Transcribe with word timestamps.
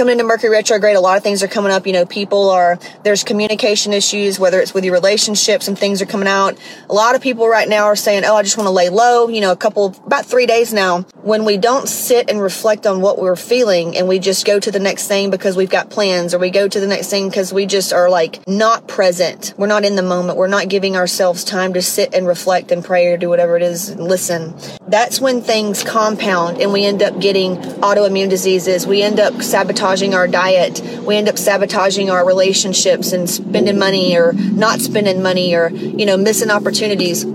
coming 0.00 0.12
into 0.12 0.24
Mercury 0.24 0.50
retrograde, 0.50 0.96
a 0.96 1.00
lot 1.00 1.18
of 1.18 1.22
things 1.22 1.42
are 1.42 1.46
coming 1.46 1.70
up. 1.70 1.86
You 1.86 1.92
know, 1.92 2.06
people 2.06 2.48
are, 2.48 2.78
there's 3.02 3.22
communication 3.22 3.92
issues, 3.92 4.38
whether 4.38 4.58
it's 4.58 4.72
with 4.72 4.82
your 4.82 4.94
relationships 4.94 5.68
and 5.68 5.78
things 5.78 6.00
are 6.00 6.06
coming 6.06 6.26
out. 6.26 6.56
A 6.88 6.94
lot 6.94 7.14
of 7.14 7.20
people 7.20 7.46
right 7.46 7.68
now 7.68 7.84
are 7.84 7.96
saying, 7.96 8.24
Oh, 8.24 8.34
I 8.34 8.42
just 8.42 8.56
want 8.56 8.66
to 8.66 8.72
lay 8.72 8.88
low. 8.88 9.28
You 9.28 9.42
know, 9.42 9.52
a 9.52 9.56
couple, 9.56 9.94
about 10.06 10.24
three 10.24 10.46
days 10.46 10.72
now. 10.72 11.02
When 11.20 11.44
we 11.44 11.58
don't 11.58 11.86
sit 11.86 12.30
and 12.30 12.40
reflect 12.40 12.86
on 12.86 13.02
what 13.02 13.18
we're 13.18 13.36
feeling 13.36 13.94
and 13.94 14.08
we 14.08 14.18
just 14.18 14.46
go 14.46 14.58
to 14.58 14.70
the 14.70 14.78
next 14.78 15.06
thing 15.06 15.30
because 15.30 15.54
we've 15.54 15.68
got 15.68 15.90
plans 15.90 16.32
or 16.32 16.38
we 16.38 16.48
go 16.48 16.66
to 16.66 16.80
the 16.80 16.86
next 16.86 17.10
thing 17.10 17.28
because 17.28 17.52
we 17.52 17.66
just 17.66 17.92
are 17.92 18.08
like 18.08 18.40
not 18.48 18.88
present. 18.88 19.52
We're 19.58 19.66
not 19.66 19.84
in 19.84 19.96
the 19.96 20.02
moment. 20.02 20.38
We're 20.38 20.46
not 20.46 20.70
giving 20.70 20.96
ourselves 20.96 21.44
time 21.44 21.74
to 21.74 21.82
sit 21.82 22.14
and 22.14 22.26
reflect 22.26 22.72
and 22.72 22.82
pray 22.82 23.08
or 23.08 23.18
do 23.18 23.28
whatever 23.28 23.54
it 23.58 23.62
is 23.62 23.90
and 23.90 24.02
listen. 24.02 24.54
That's 24.88 25.20
when 25.20 25.42
things 25.42 25.84
compound 25.84 26.58
and 26.58 26.72
we 26.72 26.86
end 26.86 27.02
up 27.02 27.20
getting 27.20 27.56
autoimmune 27.82 28.30
diseases. 28.30 28.86
We 28.86 29.02
end 29.02 29.20
up 29.20 29.42
sabotaging 29.42 29.89
our 29.90 30.28
diet. 30.28 30.80
We 31.04 31.16
end 31.16 31.28
up 31.28 31.36
sabotaging 31.36 32.10
our 32.10 32.24
relationships 32.24 33.12
and 33.12 33.28
spending 33.28 33.76
money 33.76 34.16
or 34.16 34.32
not 34.32 34.80
spending 34.80 35.20
money 35.20 35.54
or, 35.54 35.68
you 35.70 36.06
know, 36.06 36.16
missing 36.16 36.50
opportunities. 36.50 37.26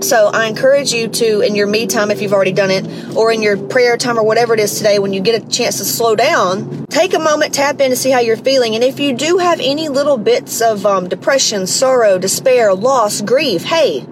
So 0.00 0.28
I 0.32 0.46
encourage 0.46 0.92
you 0.92 1.08
to, 1.08 1.40
in 1.40 1.56
your 1.56 1.66
me 1.66 1.88
time, 1.88 2.12
if 2.12 2.22
you've 2.22 2.32
already 2.32 2.52
done 2.52 2.70
it, 2.70 3.16
or 3.16 3.32
in 3.32 3.42
your 3.42 3.56
prayer 3.56 3.96
time 3.96 4.16
or 4.16 4.22
whatever 4.22 4.54
it 4.54 4.60
is 4.60 4.78
today, 4.78 5.00
when 5.00 5.12
you 5.12 5.20
get 5.20 5.42
a 5.42 5.48
chance 5.48 5.78
to 5.78 5.84
slow 5.84 6.14
down, 6.14 6.86
take 6.86 7.14
a 7.14 7.18
moment, 7.18 7.52
tap 7.52 7.80
in 7.80 7.90
to 7.90 7.96
see 7.96 8.10
how 8.10 8.20
you're 8.20 8.36
feeling. 8.36 8.76
And 8.76 8.84
if 8.84 9.00
you 9.00 9.12
do 9.12 9.38
have 9.38 9.58
any 9.58 9.88
little 9.88 10.16
bits 10.16 10.60
of 10.60 10.86
um, 10.86 11.08
depression, 11.08 11.66
sorrow, 11.66 12.16
despair, 12.16 12.74
loss, 12.74 13.20
grief, 13.20 13.64
hey, 13.64 14.06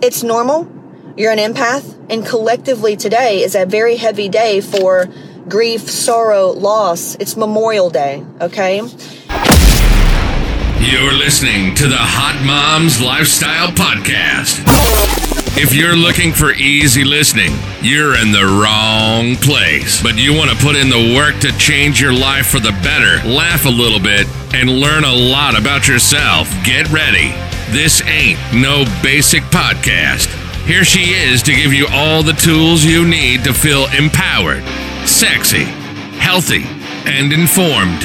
it's 0.00 0.22
normal. 0.22 0.66
You're 1.18 1.32
an 1.32 1.38
empath. 1.38 1.98
And 2.08 2.24
collectively 2.26 2.96
today 2.96 3.42
is 3.42 3.54
a 3.54 3.66
very 3.66 3.96
heavy 3.96 4.28
day 4.28 4.60
for 4.62 5.06
grief, 5.48 5.88
sorrow, 5.88 6.48
loss. 6.48 7.16
It's 7.16 7.36
Memorial 7.36 7.90
Day, 7.90 8.24
okay? 8.40 8.78
You're 10.80 11.12
listening 11.12 11.74
to 11.76 11.88
the 11.88 11.96
Hot 11.98 12.42
Moms 12.44 13.00
Lifestyle 13.00 13.68
Podcast. 13.68 14.64
If 15.56 15.74
you're 15.74 15.96
looking 15.96 16.32
for 16.32 16.52
easy 16.52 17.04
listening, 17.04 17.52
you're 17.82 18.16
in 18.16 18.32
the 18.32 18.44
wrong 18.44 19.36
place. 19.36 20.02
But 20.02 20.16
you 20.16 20.32
want 20.32 20.50
to 20.50 20.56
put 20.56 20.76
in 20.76 20.88
the 20.88 21.14
work 21.14 21.38
to 21.40 21.56
change 21.58 22.00
your 22.00 22.12
life 22.12 22.46
for 22.46 22.60
the 22.60 22.72
better, 22.82 23.26
laugh 23.28 23.66
a 23.66 23.70
little 23.70 24.00
bit, 24.00 24.26
and 24.54 24.80
learn 24.80 25.04
a 25.04 25.12
lot 25.12 25.58
about 25.58 25.86
yourself. 25.86 26.48
Get 26.64 26.88
ready. 26.90 27.34
This 27.70 28.02
ain't 28.02 28.38
no 28.54 28.84
basic 29.02 29.42
podcast. 29.44 30.26
Here 30.64 30.84
she 30.84 31.12
is 31.12 31.42
to 31.44 31.54
give 31.54 31.72
you 31.72 31.86
all 31.90 32.22
the 32.22 32.32
tools 32.32 32.84
you 32.84 33.06
need 33.06 33.44
to 33.44 33.52
feel 33.52 33.86
empowered, 33.96 34.62
sexy, 35.06 35.64
healthy, 36.18 36.64
and 37.06 37.32
informed. 37.32 38.00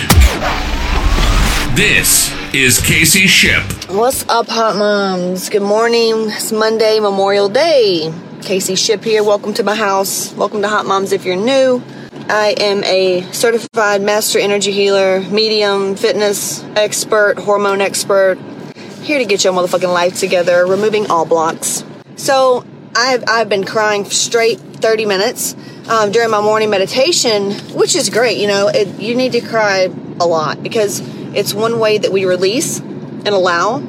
This 1.76 2.34
is 2.54 2.80
Casey 2.80 3.28
Shipp. 3.28 3.64
What's 3.90 4.28
up, 4.30 4.48
hot 4.48 4.78
moms? 4.78 5.50
Good 5.50 5.62
morning. 5.62 6.30
It's 6.30 6.52
Monday, 6.52 7.00
Memorial 7.00 7.50
Day. 7.50 8.14
Casey 8.42 8.76
Shipp 8.76 9.04
here. 9.04 9.24
Welcome 9.24 9.54
to 9.56 9.64
my 9.64 9.76
house. 9.76 10.34
Welcome 10.34 10.62
to 10.62 10.70
Hot 10.70 10.86
Moms 10.86 11.12
if 11.12 11.26
you're 11.26 11.36
new. 11.36 11.84
I 12.30 12.56
am 12.58 12.84
a 12.86 13.22
certified 13.34 14.02
master 14.02 14.40
energy 14.40 14.72
healer, 14.72 15.20
medium, 15.22 15.96
fitness 15.96 16.64
expert, 16.76 17.38
hormone 17.38 17.82
expert. 17.82 18.38
Here 19.04 19.20
to 19.20 19.26
get 19.26 19.44
your 19.44 19.54
motherfucking 19.54 19.94
life 19.94 20.20
together, 20.20 20.66
removing 20.66 21.12
all 21.12 21.26
blocks. 21.26 21.84
So, 22.16 22.66
I've, 22.96 23.24
I've 23.28 23.50
been 23.50 23.66
crying 23.66 24.06
straight 24.06 24.60
30 24.60 25.06
minutes 25.06 25.56
um, 25.88 26.12
during 26.12 26.30
my 26.30 26.42
morning 26.42 26.70
meditation, 26.70 27.52
which 27.76 27.96
is 27.96 28.10
great. 28.10 28.38
You 28.38 28.48
know, 28.48 28.68
it, 28.68 29.00
you 29.00 29.16
need 29.16 29.34
to 29.34 29.42
cry 29.42 29.90
a 30.20 30.26
lot 30.26 30.64
because 30.64 31.02
it's 31.36 31.54
one 31.54 31.80
way 31.80 31.98
that 31.98 32.12
we 32.12 32.26
release 32.26 32.80
and 32.80 33.30
allow. 33.30 33.84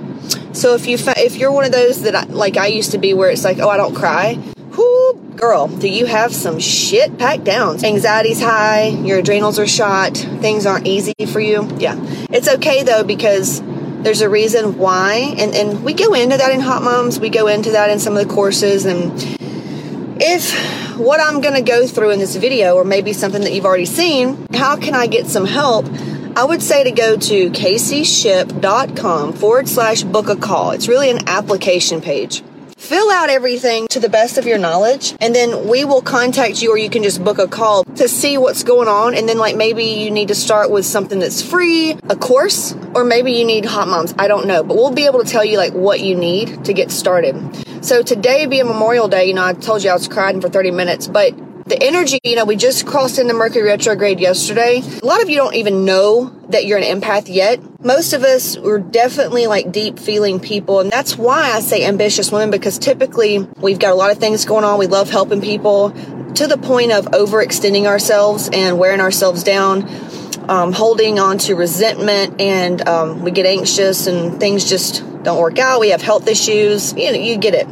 So 0.52 0.74
if 0.74 0.86
you 0.86 0.96
if 0.98 1.36
you're 1.36 1.52
one 1.52 1.64
of 1.64 1.72
those 1.72 2.02
that 2.02 2.14
I, 2.14 2.24
like 2.24 2.56
I 2.56 2.66
used 2.66 2.92
to 2.92 2.98
be, 2.98 3.14
where 3.14 3.30
it's 3.30 3.44
like, 3.44 3.58
oh, 3.58 3.68
I 3.68 3.76
don't 3.76 3.94
cry. 3.94 4.38
Whoo, 4.76 5.14
girl, 5.36 5.68
do 5.68 5.88
you 5.88 6.06
have 6.06 6.34
some 6.34 6.58
shit 6.58 7.18
packed 7.18 7.44
down? 7.44 7.82
Anxiety's 7.82 8.40
high, 8.40 8.88
your 8.88 9.18
adrenals 9.18 9.58
are 9.58 9.66
shot, 9.66 10.16
things 10.16 10.66
aren't 10.66 10.86
easy 10.86 11.14
for 11.26 11.40
you. 11.40 11.68
Yeah, 11.78 11.96
it's 12.30 12.48
okay 12.48 12.82
though 12.82 13.04
because 13.04 13.62
there's 14.02 14.20
a 14.20 14.28
reason 14.28 14.78
why, 14.78 15.34
and 15.38 15.54
and 15.54 15.84
we 15.84 15.94
go 15.94 16.14
into 16.14 16.36
that 16.36 16.52
in 16.52 16.60
Hot 16.60 16.82
Moms. 16.82 17.18
We 17.18 17.28
go 17.28 17.46
into 17.46 17.70
that 17.72 17.90
in 17.90 17.98
some 17.98 18.16
of 18.16 18.26
the 18.26 18.32
courses, 18.32 18.84
and 18.84 19.18
if 20.28 20.98
what 20.98 21.20
I'm 21.20 21.40
going 21.40 21.54
to 21.54 21.62
go 21.62 21.86
through 21.86 22.10
in 22.10 22.18
this 22.18 22.34
video, 22.34 22.74
or 22.74 22.84
maybe 22.84 23.12
something 23.12 23.42
that 23.42 23.52
you've 23.52 23.64
already 23.64 23.84
seen, 23.84 24.46
how 24.52 24.76
can 24.76 24.94
I 24.94 25.06
get 25.06 25.26
some 25.26 25.46
help? 25.46 25.86
I 26.36 26.44
would 26.44 26.62
say 26.62 26.82
to 26.84 26.90
go 26.90 27.16
to 27.16 27.50
caseyshipp.com 27.50 29.32
forward 29.34 29.68
slash 29.68 30.02
book 30.02 30.28
a 30.28 30.36
call. 30.36 30.72
It's 30.72 30.88
really 30.88 31.10
an 31.10 31.28
application 31.28 32.00
page. 32.00 32.42
Fill 32.76 33.10
out 33.10 33.30
everything 33.30 33.86
to 33.88 34.00
the 34.00 34.08
best 34.08 34.36
of 34.36 34.46
your 34.46 34.58
knowledge, 34.58 35.14
and 35.20 35.34
then 35.34 35.68
we 35.68 35.84
will 35.84 36.02
contact 36.02 36.60
you, 36.60 36.70
or 36.70 36.78
you 36.78 36.90
can 36.90 37.02
just 37.02 37.24
book 37.24 37.38
a 37.38 37.48
call 37.48 37.84
to 37.84 38.08
see 38.08 38.36
what's 38.36 38.64
going 38.64 38.88
on. 38.88 39.14
And 39.14 39.28
then, 39.28 39.38
like, 39.38 39.56
maybe 39.56 39.84
you 39.84 40.10
need 40.10 40.28
to 40.28 40.34
start 40.34 40.70
with 40.70 40.84
something 40.84 41.18
that's 41.18 41.40
free, 41.40 41.92
a 42.08 42.16
course, 42.16 42.74
or 42.94 43.04
maybe 43.04 43.32
you 43.32 43.44
need 43.44 43.64
hot 43.64 43.88
moms. 43.88 44.14
I 44.18 44.28
don't 44.28 44.46
know, 44.46 44.62
but 44.62 44.76
we'll 44.76 44.92
be 44.92 45.06
able 45.06 45.22
to 45.22 45.28
tell 45.28 45.44
you, 45.44 45.56
like, 45.56 45.72
what 45.72 46.00
you 46.00 46.16
need 46.16 46.64
to 46.64 46.72
get 46.72 46.90
started. 46.90 47.65
So, 47.86 48.02
today 48.02 48.46
being 48.46 48.66
Memorial 48.66 49.06
Day, 49.06 49.26
you 49.26 49.34
know, 49.34 49.44
I 49.44 49.52
told 49.52 49.84
you 49.84 49.90
I 49.90 49.92
was 49.92 50.08
crying 50.08 50.40
for 50.40 50.48
30 50.48 50.72
minutes, 50.72 51.06
but 51.06 51.32
the 51.66 51.80
energy, 51.80 52.18
you 52.24 52.34
know, 52.34 52.44
we 52.44 52.56
just 52.56 52.84
crossed 52.84 53.20
into 53.20 53.32
Mercury 53.32 53.62
retrograde 53.62 54.18
yesterday. 54.18 54.82
A 55.00 55.06
lot 55.06 55.22
of 55.22 55.30
you 55.30 55.36
don't 55.36 55.54
even 55.54 55.84
know 55.84 56.30
that 56.48 56.66
you're 56.66 56.78
an 56.78 57.00
empath 57.00 57.32
yet. 57.32 57.60
Most 57.84 58.12
of 58.12 58.24
us 58.24 58.58
were 58.58 58.80
definitely 58.80 59.46
like 59.46 59.70
deep 59.70 60.00
feeling 60.00 60.40
people. 60.40 60.80
And 60.80 60.90
that's 60.90 61.16
why 61.16 61.52
I 61.52 61.60
say 61.60 61.84
ambitious 61.84 62.32
women 62.32 62.50
because 62.50 62.76
typically 62.76 63.38
we've 63.58 63.78
got 63.78 63.92
a 63.92 63.94
lot 63.94 64.10
of 64.10 64.18
things 64.18 64.44
going 64.44 64.64
on. 64.64 64.80
We 64.80 64.88
love 64.88 65.08
helping 65.08 65.40
people 65.40 65.90
to 66.34 66.48
the 66.48 66.58
point 66.58 66.90
of 66.90 67.04
overextending 67.06 67.84
ourselves 67.84 68.50
and 68.52 68.80
wearing 68.80 69.00
ourselves 69.00 69.44
down. 69.44 69.86
Um, 70.48 70.72
holding 70.72 71.18
on 71.18 71.38
to 71.38 71.54
resentment 71.54 72.40
and 72.40 72.86
um, 72.88 73.22
we 73.22 73.32
get 73.32 73.46
anxious 73.46 74.06
and 74.06 74.38
things 74.38 74.68
just 74.68 75.02
don't 75.24 75.40
work 75.40 75.58
out. 75.58 75.80
We 75.80 75.90
have 75.90 76.00
health 76.00 76.28
issues. 76.28 76.92
You 76.92 77.12
know, 77.12 77.18
you 77.18 77.36
get 77.36 77.54
it. 77.54 77.66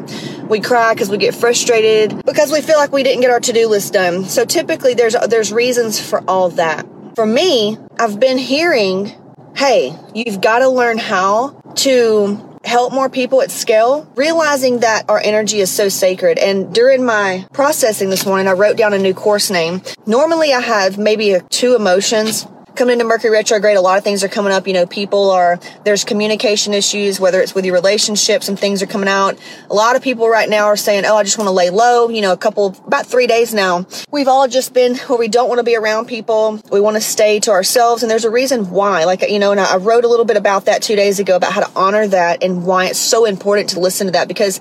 We 0.48 0.60
cry 0.60 0.92
because 0.92 1.08
we 1.08 1.18
get 1.18 1.34
frustrated 1.34 2.24
because 2.26 2.50
we 2.50 2.60
feel 2.60 2.76
like 2.76 2.92
we 2.92 3.04
didn't 3.04 3.20
get 3.20 3.30
our 3.30 3.40
to-do 3.40 3.68
list 3.68 3.92
done. 3.92 4.24
So 4.24 4.44
typically 4.44 4.94
there's 4.94 5.14
there's 5.28 5.52
reasons 5.52 6.00
for 6.00 6.22
all 6.28 6.50
that. 6.50 6.86
For 7.14 7.24
me, 7.24 7.78
I've 7.98 8.18
been 8.18 8.38
hearing, 8.38 9.12
"Hey, 9.54 9.96
you've 10.14 10.40
got 10.40 10.58
to 10.58 10.68
learn 10.68 10.98
how 10.98 11.50
to 11.76 12.54
help 12.64 12.92
more 12.92 13.08
people 13.08 13.42
at 13.42 13.50
scale, 13.50 14.06
realizing 14.14 14.80
that 14.80 15.04
our 15.08 15.20
energy 15.22 15.60
is 15.60 15.70
so 15.70 15.88
sacred. 15.88 16.38
And 16.38 16.74
during 16.74 17.04
my 17.04 17.46
processing 17.52 18.10
this 18.10 18.26
morning, 18.26 18.48
I 18.48 18.52
wrote 18.52 18.76
down 18.76 18.94
a 18.94 18.98
new 18.98 19.14
course 19.14 19.50
name. 19.50 19.82
Normally 20.06 20.52
I 20.52 20.60
have 20.60 20.98
maybe 20.98 21.38
two 21.50 21.74
emotions 21.74 22.46
coming 22.76 22.94
into 22.94 23.04
Mercury 23.04 23.30
retrograde, 23.30 23.76
a 23.76 23.80
lot 23.80 23.98
of 23.98 24.04
things 24.04 24.24
are 24.24 24.28
coming 24.28 24.52
up. 24.52 24.66
You 24.66 24.72
know, 24.72 24.86
people 24.86 25.30
are, 25.30 25.58
there's 25.84 26.04
communication 26.04 26.74
issues, 26.74 27.20
whether 27.20 27.40
it's 27.40 27.54
with 27.54 27.64
your 27.64 27.74
relationships 27.74 28.48
and 28.48 28.58
things 28.58 28.82
are 28.82 28.86
coming 28.86 29.08
out. 29.08 29.38
A 29.70 29.74
lot 29.74 29.96
of 29.96 30.02
people 30.02 30.28
right 30.28 30.48
now 30.48 30.66
are 30.66 30.76
saying, 30.76 31.04
Oh, 31.06 31.16
I 31.16 31.22
just 31.22 31.38
want 31.38 31.48
to 31.48 31.52
lay 31.52 31.70
low. 31.70 32.08
You 32.08 32.22
know, 32.22 32.32
a 32.32 32.36
couple, 32.36 32.76
about 32.86 33.06
three 33.06 33.26
days 33.26 33.54
now. 33.54 33.86
We've 34.10 34.28
all 34.28 34.48
just 34.48 34.74
been 34.74 34.96
where 34.96 35.18
we 35.18 35.28
don't 35.28 35.48
want 35.48 35.58
to 35.58 35.64
be 35.64 35.76
around 35.76 36.06
people. 36.06 36.60
We 36.70 36.80
want 36.80 36.96
to 36.96 37.00
stay 37.00 37.40
to 37.40 37.50
ourselves. 37.50 38.02
And 38.02 38.10
there's 38.10 38.24
a 38.24 38.30
reason 38.30 38.70
why, 38.70 39.04
like, 39.04 39.22
you 39.22 39.38
know, 39.38 39.52
and 39.52 39.60
I 39.60 39.76
wrote 39.76 40.04
a 40.04 40.08
little 40.08 40.26
bit 40.26 40.36
about 40.36 40.66
that 40.66 40.82
two 40.82 40.96
days 40.96 41.18
ago 41.18 41.36
about 41.36 41.52
how 41.52 41.62
to 41.62 41.70
honor 41.76 42.06
that 42.08 42.42
and 42.42 42.64
why 42.64 42.86
it's 42.86 42.98
so 42.98 43.24
important 43.24 43.70
to 43.70 43.80
listen 43.80 44.08
to 44.08 44.12
that 44.12 44.28
because 44.28 44.60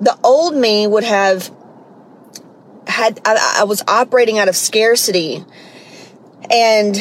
the 0.00 0.18
old 0.24 0.54
me 0.54 0.86
would 0.86 1.04
have 1.04 1.50
had, 2.86 3.20
I, 3.24 3.58
I 3.60 3.64
was 3.64 3.82
operating 3.86 4.38
out 4.38 4.48
of 4.48 4.56
scarcity 4.56 5.44
and 6.50 6.96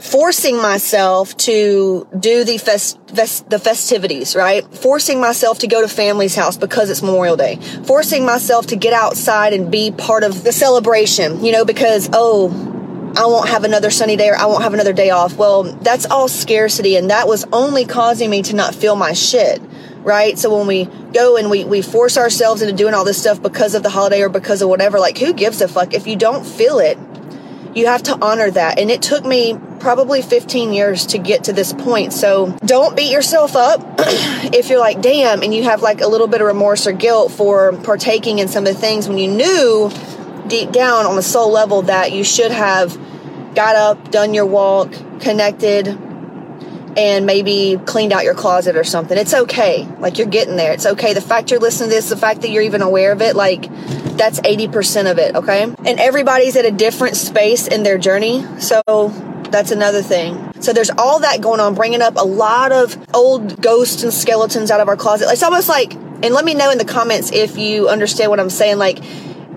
forcing 0.00 0.56
myself 0.56 1.36
to 1.38 2.06
do 2.18 2.44
the 2.44 2.58
fest, 2.58 2.98
fest, 3.08 3.48
the 3.50 3.58
festivities, 3.58 4.36
right? 4.36 4.64
Forcing 4.74 5.20
myself 5.20 5.60
to 5.60 5.66
go 5.66 5.80
to 5.80 5.88
family's 5.88 6.34
house 6.34 6.56
because 6.56 6.90
it's 6.90 7.02
Memorial 7.02 7.36
Day. 7.36 7.56
Forcing 7.84 8.24
myself 8.24 8.68
to 8.68 8.76
get 8.76 8.92
outside 8.92 9.52
and 9.52 9.70
be 9.70 9.90
part 9.90 10.24
of 10.24 10.44
the 10.44 10.52
celebration, 10.52 11.44
you 11.44 11.52
know, 11.52 11.64
because 11.64 12.08
oh, 12.12 12.48
I 13.16 13.26
won't 13.26 13.48
have 13.48 13.64
another 13.64 13.90
sunny 13.90 14.16
day 14.16 14.28
or 14.28 14.36
I 14.36 14.46
won't 14.46 14.62
have 14.62 14.74
another 14.74 14.92
day 14.92 15.10
off. 15.10 15.36
Well, 15.36 15.64
that's 15.64 16.06
all 16.06 16.28
scarcity 16.28 16.96
and 16.96 17.10
that 17.10 17.26
was 17.26 17.44
only 17.52 17.84
causing 17.84 18.30
me 18.30 18.42
to 18.42 18.54
not 18.54 18.74
feel 18.74 18.96
my 18.96 19.12
shit. 19.12 19.60
Right. 20.02 20.38
So 20.38 20.56
when 20.56 20.66
we 20.66 20.84
go 21.12 21.36
and 21.36 21.50
we, 21.50 21.64
we 21.64 21.82
force 21.82 22.16
ourselves 22.16 22.62
into 22.62 22.74
doing 22.74 22.94
all 22.94 23.04
this 23.04 23.20
stuff 23.20 23.42
because 23.42 23.74
of 23.74 23.82
the 23.82 23.90
holiday 23.90 24.22
or 24.22 24.28
because 24.28 24.62
of 24.62 24.68
whatever, 24.68 24.98
like 25.00 25.18
who 25.18 25.34
gives 25.34 25.60
a 25.60 25.68
fuck? 25.68 25.92
If 25.92 26.06
you 26.06 26.16
don't 26.16 26.46
feel 26.46 26.78
it, 26.78 26.96
you 27.78 27.86
have 27.86 28.02
to 28.04 28.18
honor 28.20 28.50
that. 28.50 28.78
And 28.78 28.90
it 28.90 29.00
took 29.00 29.24
me 29.24 29.58
probably 29.80 30.20
15 30.20 30.72
years 30.72 31.06
to 31.06 31.18
get 31.18 31.44
to 31.44 31.52
this 31.52 31.72
point. 31.72 32.12
So 32.12 32.56
don't 32.64 32.96
beat 32.96 33.10
yourself 33.10 33.54
up 33.56 33.80
if 34.52 34.68
you're 34.68 34.80
like, 34.80 35.00
damn, 35.00 35.42
and 35.42 35.54
you 35.54 35.62
have 35.62 35.80
like 35.82 36.00
a 36.00 36.08
little 36.08 36.26
bit 36.26 36.40
of 36.40 36.46
remorse 36.48 36.86
or 36.86 36.92
guilt 36.92 37.32
for 37.32 37.72
partaking 37.84 38.40
in 38.40 38.48
some 38.48 38.66
of 38.66 38.74
the 38.74 38.80
things 38.80 39.08
when 39.08 39.18
you 39.18 39.28
knew 39.28 39.90
deep 40.48 40.72
down 40.72 41.06
on 41.06 41.14
the 41.14 41.22
soul 41.22 41.50
level 41.50 41.82
that 41.82 42.12
you 42.12 42.24
should 42.24 42.50
have 42.50 42.98
got 43.54 43.76
up, 43.76 44.10
done 44.10 44.34
your 44.34 44.46
walk, 44.46 44.92
connected, 45.20 45.86
and 46.98 47.26
maybe 47.26 47.80
cleaned 47.86 48.12
out 48.12 48.24
your 48.24 48.34
closet 48.34 48.74
or 48.74 48.82
something. 48.82 49.16
It's 49.16 49.32
okay. 49.32 49.86
Like 50.00 50.18
you're 50.18 50.26
getting 50.26 50.56
there. 50.56 50.72
It's 50.72 50.84
okay. 50.84 51.14
The 51.14 51.20
fact 51.20 51.52
you're 51.52 51.60
listening 51.60 51.90
to 51.90 51.94
this, 51.94 52.08
the 52.08 52.16
fact 52.16 52.42
that 52.42 52.50
you're 52.50 52.64
even 52.64 52.82
aware 52.82 53.12
of 53.12 53.22
it, 53.22 53.36
like 53.36 53.70
that's 54.16 54.40
80% 54.40 55.08
of 55.08 55.18
it, 55.18 55.36
okay? 55.36 55.62
And 55.62 56.00
everybody's 56.00 56.56
at 56.56 56.64
a 56.64 56.72
different 56.72 57.16
space 57.16 57.68
in 57.68 57.84
their 57.84 57.98
journey. 57.98 58.44
So 58.58 58.82
that's 59.50 59.70
another 59.70 60.02
thing. 60.02 60.52
So 60.60 60.72
there's 60.72 60.90
all 60.90 61.20
that 61.20 61.40
going 61.40 61.60
on, 61.60 61.76
bringing 61.76 62.02
up 62.02 62.16
a 62.16 62.24
lot 62.24 62.72
of 62.72 62.98
old 63.14 63.62
ghosts 63.62 64.02
and 64.02 64.12
skeletons 64.12 64.72
out 64.72 64.80
of 64.80 64.88
our 64.88 64.96
closet. 64.96 65.28
It's 65.30 65.44
almost 65.44 65.68
like, 65.68 65.94
and 65.94 66.34
let 66.34 66.44
me 66.44 66.54
know 66.54 66.72
in 66.72 66.78
the 66.78 66.84
comments 66.84 67.30
if 67.30 67.56
you 67.56 67.88
understand 67.88 68.30
what 68.30 68.40
I'm 68.40 68.50
saying. 68.50 68.78
Like, 68.78 68.98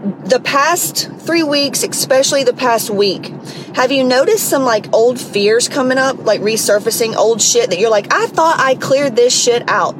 the 0.01 0.39
past 0.39 1.11
three 1.19 1.43
weeks, 1.43 1.83
especially 1.83 2.43
the 2.43 2.53
past 2.53 2.89
week, 2.89 3.27
have 3.75 3.91
you 3.91 4.03
noticed 4.03 4.49
some 4.49 4.63
like 4.63 4.91
old 4.93 5.19
fears 5.19 5.69
coming 5.69 5.99
up, 5.99 6.25
like 6.25 6.41
resurfacing 6.41 7.15
old 7.15 7.41
shit 7.41 7.69
that 7.69 7.79
you're 7.79 7.91
like, 7.91 8.11
I 8.11 8.25
thought 8.27 8.59
I 8.59 8.75
cleared 8.75 9.15
this 9.15 9.39
shit 9.39 9.63
out? 9.69 9.95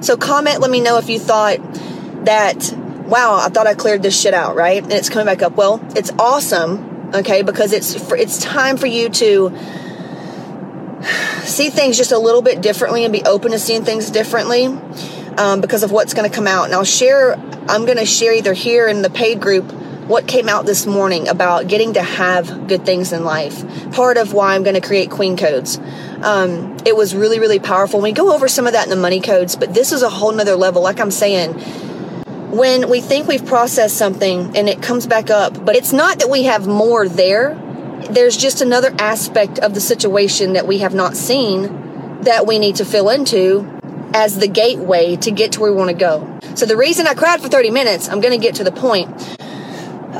So 0.00 0.16
comment, 0.16 0.60
let 0.60 0.70
me 0.70 0.80
know 0.80 0.98
if 0.98 1.08
you 1.08 1.18
thought 1.18 1.58
that, 2.26 2.70
wow, 3.06 3.36
I 3.36 3.48
thought 3.48 3.66
I 3.66 3.74
cleared 3.74 4.02
this 4.02 4.20
shit 4.20 4.34
out, 4.34 4.56
right? 4.56 4.82
And 4.82 4.92
it's 4.92 5.08
coming 5.08 5.26
back 5.26 5.40
up. 5.40 5.56
Well, 5.56 5.80
it's 5.96 6.10
awesome, 6.18 7.12
okay, 7.14 7.40
because 7.42 7.72
it's 7.72 7.94
for, 8.08 8.14
it's 8.14 8.38
time 8.38 8.76
for 8.76 8.86
you 8.86 9.08
to 9.08 9.56
see 11.44 11.70
things 11.70 11.96
just 11.96 12.12
a 12.12 12.18
little 12.18 12.42
bit 12.42 12.60
differently 12.60 13.04
and 13.04 13.12
be 13.12 13.22
open 13.22 13.52
to 13.52 13.58
seeing 13.58 13.84
things 13.84 14.10
differently 14.10 14.66
um, 15.38 15.60
because 15.60 15.82
of 15.82 15.92
what's 15.92 16.14
going 16.14 16.28
to 16.28 16.34
come 16.34 16.46
out. 16.46 16.66
And 16.66 16.74
I'll 16.74 16.84
share, 16.84 17.34
I'm 17.68 17.84
going 17.84 17.98
to 17.98 18.06
share 18.06 18.32
either 18.32 18.52
here 18.52 18.88
in 18.88 19.02
the 19.02 19.10
paid 19.10 19.40
group 19.40 19.70
what 20.06 20.28
came 20.28 20.48
out 20.48 20.66
this 20.66 20.86
morning 20.86 21.26
about 21.28 21.66
getting 21.66 21.94
to 21.94 22.02
have 22.02 22.68
good 22.68 22.86
things 22.86 23.12
in 23.12 23.24
life. 23.24 23.64
Part 23.92 24.16
of 24.16 24.32
why 24.32 24.54
I'm 24.54 24.62
going 24.62 24.80
to 24.80 24.86
create 24.86 25.10
Queen 25.10 25.36
Codes. 25.36 25.78
Um, 26.22 26.76
it 26.86 26.94
was 26.94 27.14
really, 27.14 27.40
really 27.40 27.58
powerful. 27.58 28.00
We 28.00 28.12
go 28.12 28.32
over 28.32 28.46
some 28.46 28.66
of 28.66 28.72
that 28.74 28.84
in 28.84 28.90
the 28.90 28.96
money 28.96 29.20
codes, 29.20 29.56
but 29.56 29.74
this 29.74 29.90
is 29.92 30.02
a 30.02 30.08
whole 30.08 30.32
nother 30.32 30.54
level. 30.54 30.82
Like 30.82 31.00
I'm 31.00 31.10
saying, 31.10 31.54
when 32.56 32.88
we 32.88 33.00
think 33.00 33.26
we've 33.26 33.44
processed 33.44 33.96
something 33.96 34.56
and 34.56 34.68
it 34.68 34.80
comes 34.80 35.06
back 35.06 35.28
up, 35.28 35.64
but 35.64 35.74
it's 35.74 35.92
not 35.92 36.20
that 36.20 36.30
we 36.30 36.44
have 36.44 36.68
more 36.68 37.08
there. 37.08 37.60
There's 38.08 38.36
just 38.36 38.60
another 38.60 38.94
aspect 39.00 39.58
of 39.58 39.74
the 39.74 39.80
situation 39.80 40.52
that 40.52 40.68
we 40.68 40.78
have 40.78 40.94
not 40.94 41.16
seen 41.16 42.20
that 42.22 42.46
we 42.46 42.60
need 42.60 42.76
to 42.76 42.84
fill 42.84 43.10
into 43.10 43.75
as 44.14 44.38
the 44.38 44.48
gateway 44.48 45.16
to 45.16 45.30
get 45.30 45.52
to 45.52 45.60
where 45.60 45.72
we 45.72 45.78
want 45.78 45.90
to 45.90 45.96
go. 45.96 46.38
So 46.54 46.66
the 46.66 46.76
reason 46.76 47.06
I 47.06 47.14
cried 47.14 47.40
for 47.40 47.48
30 47.48 47.70
minutes, 47.70 48.08
I'm 48.08 48.20
going 48.20 48.38
to 48.38 48.44
get 48.44 48.56
to 48.56 48.64
the 48.64 48.72
point 48.72 49.08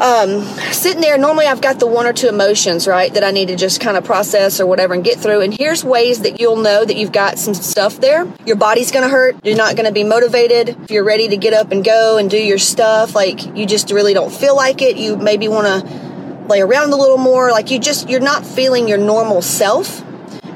um, 0.00 0.42
sitting 0.72 1.00
there, 1.00 1.16
normally 1.16 1.46
I've 1.46 1.60
got 1.60 1.80
the 1.80 1.86
one 1.86 2.06
or 2.06 2.12
two 2.12 2.28
emotions, 2.28 2.86
right, 2.86 3.12
that 3.14 3.24
I 3.24 3.30
need 3.30 3.48
to 3.48 3.56
just 3.56 3.80
kind 3.80 3.96
of 3.96 4.04
process 4.04 4.60
or 4.60 4.66
whatever 4.66 4.94
and 4.94 5.02
get 5.02 5.18
through. 5.18 5.40
And 5.40 5.54
here's 5.54 5.84
ways 5.84 6.20
that 6.20 6.38
you'll 6.38 6.56
know 6.56 6.84
that 6.84 6.96
you've 6.96 7.12
got 7.12 7.38
some 7.38 7.54
stuff 7.54 8.00
there. 8.00 8.30
Your 8.44 8.56
body's 8.56 8.90
going 8.90 9.04
to 9.04 9.08
hurt. 9.08 9.36
You're 9.44 9.56
not 9.56 9.74
going 9.74 9.86
to 9.86 9.92
be 9.92 10.04
motivated. 10.04 10.68
If 10.68 10.90
you're 10.90 11.04
ready 11.04 11.28
to 11.28 11.36
get 11.36 11.54
up 11.54 11.72
and 11.72 11.84
go 11.84 12.18
and 12.18 12.28
do 12.28 12.38
your 12.38 12.58
stuff, 12.58 13.14
like 13.14 13.56
you 13.56 13.66
just 13.66 13.90
really 13.90 14.12
don't 14.12 14.32
feel 14.32 14.54
like 14.54 14.82
it. 14.82 14.96
You 14.96 15.16
maybe 15.16 15.48
want 15.48 15.66
to 15.66 16.46
lay 16.48 16.60
around 16.60 16.92
a 16.92 16.96
little 16.96 17.18
more. 17.18 17.50
Like 17.50 17.70
you 17.70 17.78
just, 17.78 18.08
you're 18.08 18.20
not 18.20 18.44
feeling 18.44 18.88
your 18.88 18.98
normal 18.98 19.40
self. 19.40 20.02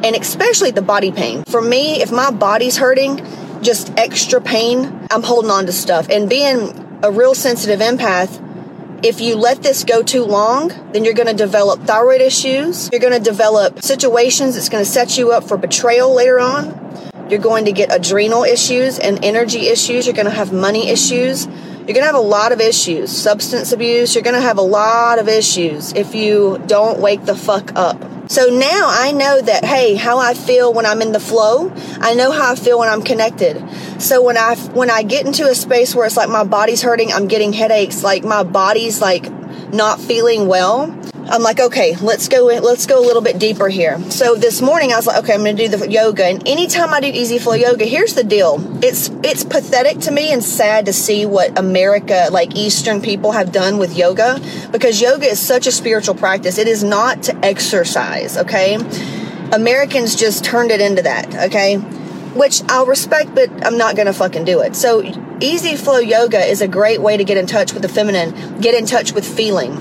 And 0.02 0.16
especially 0.16 0.70
the 0.70 0.82
body 0.82 1.12
pain. 1.12 1.44
For 1.44 1.60
me, 1.60 2.00
if 2.00 2.10
my 2.10 2.30
body's 2.30 2.76
hurting, 2.76 3.24
just 3.62 3.92
extra 3.96 4.40
pain, 4.40 5.06
I'm 5.10 5.22
holding 5.22 5.50
on 5.50 5.66
to 5.66 5.72
stuff. 5.72 6.08
And 6.08 6.28
being 6.28 7.00
a 7.02 7.10
real 7.10 7.34
sensitive 7.34 7.80
empath, 7.80 8.46
if 9.04 9.20
you 9.20 9.36
let 9.36 9.62
this 9.62 9.84
go 9.84 10.02
too 10.02 10.24
long, 10.24 10.68
then 10.92 11.04
you're 11.04 11.14
going 11.14 11.28
to 11.28 11.34
develop 11.34 11.80
thyroid 11.82 12.20
issues. 12.20 12.90
You're 12.92 13.00
going 13.00 13.12
to 13.14 13.30
develop 13.30 13.82
situations 13.82 14.54
that's 14.54 14.68
going 14.68 14.84
to 14.84 14.90
set 14.90 15.16
you 15.16 15.32
up 15.32 15.44
for 15.44 15.56
betrayal 15.56 16.14
later 16.14 16.38
on. 16.38 16.78
You're 17.30 17.38
going 17.38 17.64
to 17.66 17.72
get 17.72 17.94
adrenal 17.94 18.42
issues 18.42 18.98
and 18.98 19.24
energy 19.24 19.68
issues. 19.68 20.06
You're 20.06 20.16
going 20.16 20.26
to 20.26 20.32
have 20.32 20.52
money 20.52 20.90
issues. 20.90 21.46
You're 21.90 21.94
going 21.94 22.06
to 22.06 22.12
have 22.12 22.24
a 22.24 22.28
lot 22.28 22.52
of 22.52 22.60
issues. 22.60 23.10
Substance 23.10 23.72
abuse. 23.72 24.14
You're 24.14 24.22
going 24.22 24.36
to 24.36 24.40
have 24.40 24.58
a 24.58 24.62
lot 24.62 25.18
of 25.18 25.26
issues 25.26 25.92
if 25.92 26.14
you 26.14 26.62
don't 26.68 27.00
wake 27.00 27.24
the 27.24 27.34
fuck 27.34 27.72
up. 27.74 28.30
So 28.30 28.46
now 28.46 28.86
I 28.88 29.10
know 29.10 29.40
that, 29.40 29.64
hey, 29.64 29.96
how 29.96 30.18
I 30.18 30.34
feel 30.34 30.72
when 30.72 30.86
I'm 30.86 31.02
in 31.02 31.10
the 31.10 31.18
flow, 31.18 31.72
I 32.00 32.14
know 32.14 32.30
how 32.30 32.52
I 32.52 32.54
feel 32.54 32.78
when 32.78 32.88
I'm 32.88 33.02
connected. 33.02 33.56
So 34.00 34.22
when 34.22 34.38
I, 34.38 34.54
when 34.72 34.88
I 34.88 35.02
get 35.02 35.26
into 35.26 35.48
a 35.48 35.54
space 35.56 35.92
where 35.92 36.06
it's 36.06 36.16
like 36.16 36.28
my 36.28 36.44
body's 36.44 36.80
hurting, 36.80 37.12
I'm 37.12 37.26
getting 37.26 37.52
headaches, 37.52 38.04
like 38.04 38.22
my 38.22 38.44
body's 38.44 39.00
like 39.00 39.28
not 39.72 40.00
feeling 40.00 40.46
well, 40.46 40.96
I'm 41.30 41.42
like, 41.44 41.60
okay, 41.60 41.94
let's 41.98 42.26
go 42.26 42.46
let's 42.46 42.86
go 42.86 42.98
a 42.98 43.04
little 43.06 43.22
bit 43.22 43.38
deeper 43.38 43.68
here. 43.68 44.00
So 44.10 44.34
this 44.34 44.60
morning 44.60 44.92
I 44.92 44.96
was 44.96 45.06
like, 45.06 45.22
okay, 45.22 45.34
I'm 45.34 45.44
gonna 45.44 45.54
do 45.54 45.68
the 45.68 45.88
yoga. 45.88 46.24
And 46.24 46.46
anytime 46.48 46.92
I 46.92 47.00
do 47.00 47.06
easy 47.06 47.38
flow 47.38 47.54
yoga, 47.54 47.84
here's 47.84 48.14
the 48.14 48.24
deal. 48.24 48.58
It's 48.84 49.10
it's 49.22 49.44
pathetic 49.44 50.00
to 50.00 50.10
me 50.10 50.32
and 50.32 50.42
sad 50.42 50.86
to 50.86 50.92
see 50.92 51.26
what 51.26 51.56
America, 51.56 52.28
like 52.32 52.56
Eastern 52.56 53.00
people 53.00 53.30
have 53.30 53.52
done 53.52 53.78
with 53.78 53.96
yoga, 53.96 54.40
because 54.72 55.00
yoga 55.00 55.26
is 55.26 55.38
such 55.38 55.68
a 55.68 55.72
spiritual 55.72 56.16
practice. 56.16 56.58
It 56.58 56.66
is 56.66 56.82
not 56.82 57.22
to 57.24 57.36
exercise, 57.44 58.36
okay? 58.36 58.74
Americans 59.52 60.16
just 60.16 60.44
turned 60.44 60.72
it 60.72 60.80
into 60.80 61.02
that, 61.02 61.32
okay? 61.46 61.76
Which 61.76 62.60
I'll 62.68 62.86
respect, 62.86 63.36
but 63.36 63.64
I'm 63.64 63.78
not 63.78 63.94
gonna 63.94 64.12
fucking 64.12 64.46
do 64.46 64.62
it. 64.62 64.74
So 64.74 65.04
easy 65.40 65.76
flow 65.76 65.98
yoga 65.98 66.40
is 66.40 66.60
a 66.60 66.68
great 66.68 67.00
way 67.00 67.16
to 67.16 67.22
get 67.22 67.36
in 67.36 67.46
touch 67.46 67.72
with 67.72 67.82
the 67.82 67.88
feminine, 67.88 68.60
get 68.60 68.74
in 68.74 68.84
touch 68.84 69.12
with 69.12 69.24
feeling 69.24 69.76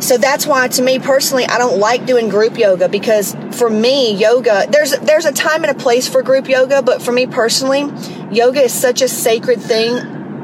so 0.00 0.16
that's 0.16 0.46
why 0.46 0.68
to 0.68 0.82
me 0.82 0.98
personally 0.98 1.44
I 1.44 1.58
don't 1.58 1.78
like 1.78 2.06
doing 2.06 2.28
group 2.28 2.58
yoga 2.58 2.88
because 2.88 3.34
for 3.52 3.68
me 3.68 4.14
yoga 4.14 4.66
there's 4.70 4.92
there's 4.92 5.24
a 5.24 5.32
time 5.32 5.64
and 5.64 5.76
a 5.76 5.78
place 5.78 6.08
for 6.08 6.22
group 6.22 6.48
yoga 6.48 6.82
but 6.82 7.02
for 7.02 7.12
me 7.12 7.26
personally 7.26 7.90
yoga 8.30 8.62
is 8.62 8.72
such 8.72 9.02
a 9.02 9.08
sacred 9.08 9.60
thing 9.60 9.96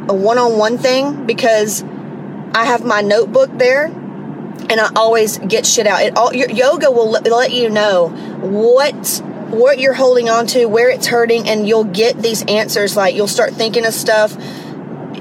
a 0.09 0.15
one-on-one 0.15 0.79
thing 0.79 1.27
because 1.27 1.83
I 1.83 2.65
have 2.67 2.85
my 2.85 3.01
notebook 3.01 3.51
there 3.55 3.87
and 4.71 4.81
I 4.81 4.91
always 4.95 5.39
get 5.39 5.67
shit 5.67 5.87
out. 5.87 6.03
It 6.03 6.17
all 6.17 6.33
your 6.33 6.51
yoga 6.51 6.91
will 6.91 7.11
let, 7.11 7.25
let 7.25 7.53
you 7.53 7.71
know 7.71 8.09
what 8.09 9.23
what 9.49 9.79
you're 9.79 9.95
holding 9.95 10.29
on 10.29 10.47
to, 10.49 10.67
where 10.67 10.91
it's 10.91 11.07
hurting 11.07 11.49
and 11.49 11.67
you'll 11.67 11.85
get 11.85 12.21
these 12.21 12.45
answers 12.45 12.97
like 12.97 13.15
you'll 13.15 13.29
start 13.29 13.53
thinking 13.53 13.85
of 13.85 13.95
stuff 13.95 14.37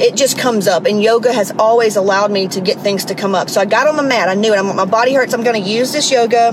it 0.04 0.18
just 0.18 0.38
comes 0.38 0.68
up 0.68 0.86
and 0.86 1.02
yoga 1.02 1.32
has 1.32 1.52
always 1.58 1.96
allowed 1.96 2.30
me 2.30 2.50
to 2.50 2.60
get 2.60 2.78
things 2.80 3.06
to 3.06 3.16
come 3.16 3.34
up. 3.34 3.50
So 3.50 3.62
i 3.62 3.66
got 3.66 3.88
on 3.88 3.96
the 3.96 4.04
mat. 4.04 4.28
I 4.28 4.34
knew 4.34 4.54
it. 4.54 4.58
I'm, 4.58 4.76
my 4.76 4.84
body 4.84 5.14
hurts. 5.14 5.34
I'm 5.34 5.44
going 5.44 5.64
to 5.64 5.70
use 5.70 5.94
this 5.94 6.12
yoga 6.12 6.50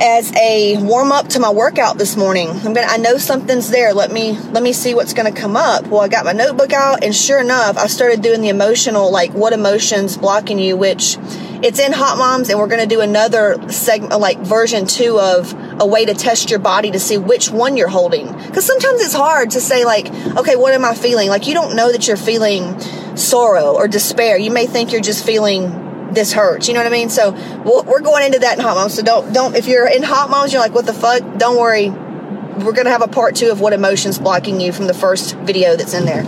as 0.00 0.34
a 0.36 0.78
warm 0.78 1.12
up 1.12 1.28
to 1.28 1.40
my 1.40 1.50
workout 1.50 1.98
this 1.98 2.16
morning. 2.16 2.48
I'm 2.48 2.72
to 2.72 2.84
i 2.86 2.96
know 2.96 3.18
something's 3.18 3.68
there. 3.68 3.92
Let 3.92 4.10
me 4.10 4.38
let 4.38 4.62
me 4.62 4.72
see 4.72 4.94
what's 4.94 5.12
going 5.12 5.30
to 5.30 5.38
come 5.38 5.54
up. 5.54 5.86
Well 5.88 6.00
i 6.00 6.08
got 6.08 6.24
my 6.24 6.32
notebook 6.32 6.72
out 6.72 7.04
and 7.04 7.14
sure 7.14 7.38
enough 7.38 7.76
i 7.76 7.86
started 7.86 8.22
doing 8.22 8.40
the 8.40 8.48
emotional 8.48 9.12
like 9.12 9.32
what 9.32 9.52
emotions 9.52 10.16
blocking 10.16 10.58
you 10.58 10.78
which 10.78 11.18
it's 11.62 11.78
in 11.78 11.92
hot 11.92 12.16
moms 12.16 12.48
and 12.48 12.58
we're 12.58 12.68
going 12.68 12.80
to 12.80 12.94
do 12.94 13.02
another 13.02 13.70
segment 13.70 14.18
like 14.18 14.38
version 14.38 14.86
two 14.86 15.20
of 15.20 15.52
a 15.80 15.86
way 15.86 16.04
to 16.04 16.14
test 16.14 16.50
your 16.50 16.58
body 16.58 16.90
to 16.90 17.00
see 17.00 17.16
which 17.18 17.50
one 17.50 17.76
you're 17.76 17.88
holding. 17.88 18.26
Because 18.26 18.66
sometimes 18.66 19.00
it's 19.00 19.14
hard 19.14 19.50
to 19.52 19.60
say, 19.60 19.84
like, 19.84 20.06
okay, 20.36 20.54
what 20.54 20.74
am 20.74 20.84
I 20.84 20.94
feeling? 20.94 21.28
Like, 21.28 21.46
you 21.46 21.54
don't 21.54 21.74
know 21.74 21.90
that 21.90 22.06
you're 22.06 22.18
feeling 22.18 22.78
sorrow 23.16 23.74
or 23.74 23.88
despair. 23.88 24.36
You 24.36 24.50
may 24.50 24.66
think 24.66 24.92
you're 24.92 25.00
just 25.00 25.24
feeling 25.24 26.12
this 26.12 26.32
hurts. 26.32 26.68
You 26.68 26.74
know 26.74 26.80
what 26.80 26.86
I 26.86 26.90
mean? 26.90 27.08
So 27.08 27.32
we're 27.64 28.00
going 28.00 28.26
into 28.26 28.40
that 28.40 28.58
in 28.58 28.64
hot 28.64 28.74
moms. 28.74 28.94
So 28.94 29.02
don't, 29.02 29.32
don't, 29.32 29.56
if 29.56 29.66
you're 29.66 29.88
in 29.88 30.02
hot 30.02 30.28
moms, 30.28 30.52
you're 30.52 30.62
like, 30.62 30.74
what 30.74 30.86
the 30.86 30.92
fuck? 30.92 31.38
Don't 31.38 31.58
worry. 31.58 31.88
We're 31.88 32.74
to 32.74 32.90
have 32.90 33.02
a 33.02 33.08
part 33.08 33.36
two 33.36 33.50
of 33.50 33.60
what 33.60 33.72
emotions 33.72 34.18
blocking 34.18 34.60
you 34.60 34.72
from 34.72 34.86
the 34.86 34.94
first 34.94 35.34
video 35.36 35.76
that's 35.76 35.94
in 35.94 36.04
there. 36.04 36.22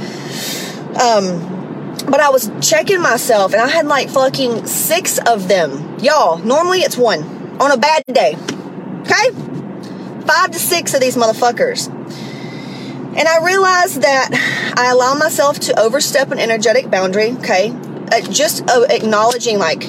Um, 1.03 1.53
but 2.09 2.21
I 2.21 2.31
was 2.31 2.51
checking 2.61 3.03
myself 3.03 3.53
and 3.53 3.61
I 3.61 3.69
had 3.69 3.87
like 3.87 4.09
fucking 4.09 4.67
six 4.67 5.19
of 5.19 5.49
them. 5.49 5.99
Y'all, 5.99 6.39
normally 6.39 6.81
it's 6.81 6.97
one 6.97 7.23
on 7.61 7.71
a 7.71 7.77
bad 7.77 8.03
day. 8.13 8.37
Okay? 9.03 9.31
Five 10.27 10.51
to 10.53 10.59
six 10.59 10.95
of 10.95 11.01
these 11.01 11.17
motherfuckers. 11.17 11.89
And 13.15 13.29
I 13.29 13.45
realized 13.45 14.03
that 14.03 14.31
I 14.77 14.91
allow 14.91 15.15
myself 15.15 15.61
to 15.61 15.79
overstep 15.79 16.31
an 16.31 16.39
energetic 16.39 16.91
boundary, 16.91 17.33
okay? 17.33 17.71
Uh, 17.71 18.21
just 18.23 18.69
uh, 18.71 18.87
acknowledging 18.89 19.59
like 19.59 19.87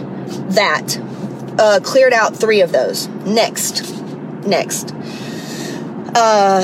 that. 0.55 0.97
Uh, 1.57 1.79
cleared 1.81 2.13
out 2.13 2.35
three 2.35 2.61
of 2.61 2.71
those. 2.71 3.07
Next. 3.07 3.93
Next. 4.45 4.93
Uh, 6.15 6.61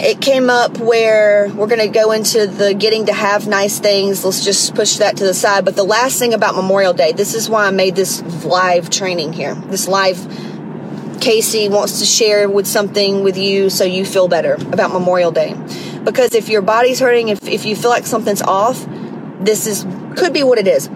it 0.00 0.20
came 0.20 0.50
up 0.50 0.78
where 0.78 1.48
we're 1.54 1.66
going 1.66 1.80
to 1.80 1.88
go 1.88 2.12
into 2.12 2.46
the 2.46 2.74
getting 2.74 3.06
to 3.06 3.12
have 3.12 3.48
nice 3.48 3.78
things. 3.80 4.24
Let's 4.24 4.44
just 4.44 4.74
push 4.74 4.96
that 4.96 5.16
to 5.16 5.24
the 5.24 5.34
side. 5.34 5.64
But 5.64 5.74
the 5.74 5.84
last 5.84 6.18
thing 6.18 6.34
about 6.34 6.54
Memorial 6.54 6.92
Day, 6.92 7.12
this 7.12 7.34
is 7.34 7.48
why 7.48 7.66
I 7.66 7.70
made 7.70 7.96
this 7.96 8.22
live 8.44 8.90
training 8.90 9.32
here, 9.32 9.54
this 9.54 9.88
live 9.88 10.18
Casey 11.20 11.68
wants 11.68 11.98
to 12.00 12.04
share 12.04 12.48
with 12.48 12.66
something 12.66 13.22
with 13.22 13.36
you 13.36 13.70
so 13.70 13.84
you 13.84 14.04
feel 14.04 14.28
better 14.28 14.54
about 14.54 14.92
Memorial 14.92 15.30
Day. 15.30 15.54
Because 16.04 16.34
if 16.34 16.48
your 16.48 16.62
body's 16.62 17.00
hurting, 17.00 17.28
if, 17.28 17.46
if 17.46 17.64
you 17.64 17.76
feel 17.76 17.90
like 17.90 18.06
something's 18.06 18.42
off, 18.42 18.86
this 19.40 19.66
is 19.66 19.86
could 20.16 20.32
be 20.32 20.42
what 20.42 20.58
it 20.58 20.66
is. 20.66 20.88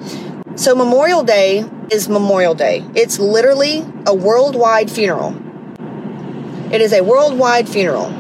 So 0.57 0.75
Memorial 0.75 1.23
Day 1.23 1.65
is 1.91 2.09
Memorial 2.09 2.55
Day. 2.55 2.85
It's 2.95 3.19
literally 3.19 3.85
a 4.07 4.15
worldwide 4.15 4.91
funeral. 4.91 5.37
It 6.73 6.81
is 6.81 6.93
a 6.93 7.03
worldwide 7.03 7.69
funeral 7.69 8.11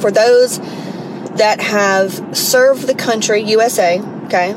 for 0.00 0.10
those 0.10 0.58
that 1.36 1.60
have 1.60 2.36
served 2.36 2.86
the 2.86 2.94
country, 2.94 3.42
USA, 3.42 4.00
okay, 4.24 4.52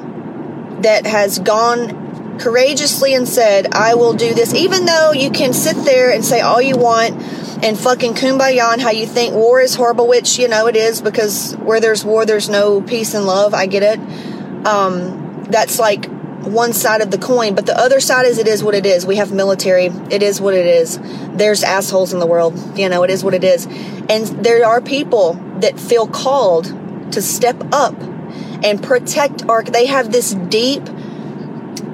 that 0.82 1.06
has 1.06 1.40
gone 1.40 2.03
courageously 2.40 3.14
and 3.14 3.28
said, 3.28 3.74
I 3.74 3.96
will 3.96 4.14
do 4.14 4.34
this, 4.34 4.54
even 4.54 4.86
though 4.86 5.12
you 5.12 5.32
can 5.32 5.54
sit 5.54 5.76
there 5.86 6.12
and 6.12 6.24
say 6.24 6.42
all 6.42 6.62
you 6.62 6.78
want 6.78 7.22
and 7.64 7.78
fucking 7.78 8.14
kumbaya 8.14 8.74
and 8.74 8.82
how 8.82 8.92
you 8.92 9.06
think 9.06 9.34
war 9.34 9.62
is 9.62 9.76
horrible, 9.76 10.08
which, 10.08 10.38
you 10.38 10.48
know, 10.48 10.68
it 10.68 10.76
is 10.76 11.02
because 11.02 11.54
where 11.58 11.80
there's 11.80 12.04
war, 12.04 12.26
there's 12.26 12.50
no 12.50 12.82
peace 12.82 13.14
and 13.14 13.26
love. 13.26 13.54
I 13.54 13.68
get 13.68 13.84
it. 13.84 14.68
Um, 14.68 15.44
that's 15.50 15.80
like 15.80 16.06
one 16.46 16.74
side 16.74 17.02
of 17.02 17.10
the 17.12 17.18
coin, 17.18 17.56
but 17.56 17.66
the 17.66 17.78
other 17.78 18.00
side 18.00 18.26
is 18.26 18.38
it 18.38 18.48
is 18.48 18.64
what 18.64 18.76
it 18.76 18.86
is. 18.86 19.06
We 19.06 19.16
have 19.16 19.32
military. 19.32 19.86
It 19.86 20.22
is 20.22 20.42
what 20.42 20.54
it 20.54 20.66
is. 20.66 21.00
There's 21.34 21.64
assholes 21.64 22.14
in 22.14 22.20
the 22.20 22.28
world. 22.28 22.78
You 22.78 22.90
know, 22.90 23.04
it 23.04 23.10
is 23.10 23.24
what 23.24 23.34
it 23.34 23.44
is. 23.44 23.66
And 23.66 24.28
there 24.44 24.66
are 24.66 24.82
people 24.82 25.36
that 25.60 25.80
feel 25.80 26.08
called 26.08 26.66
to 27.14 27.22
step 27.22 27.62
up 27.72 27.96
and 28.64 28.82
protect 28.82 29.48
our, 29.48 29.64
they 29.64 29.86
have 29.86 30.12
this 30.12 30.34
deep, 30.34 30.84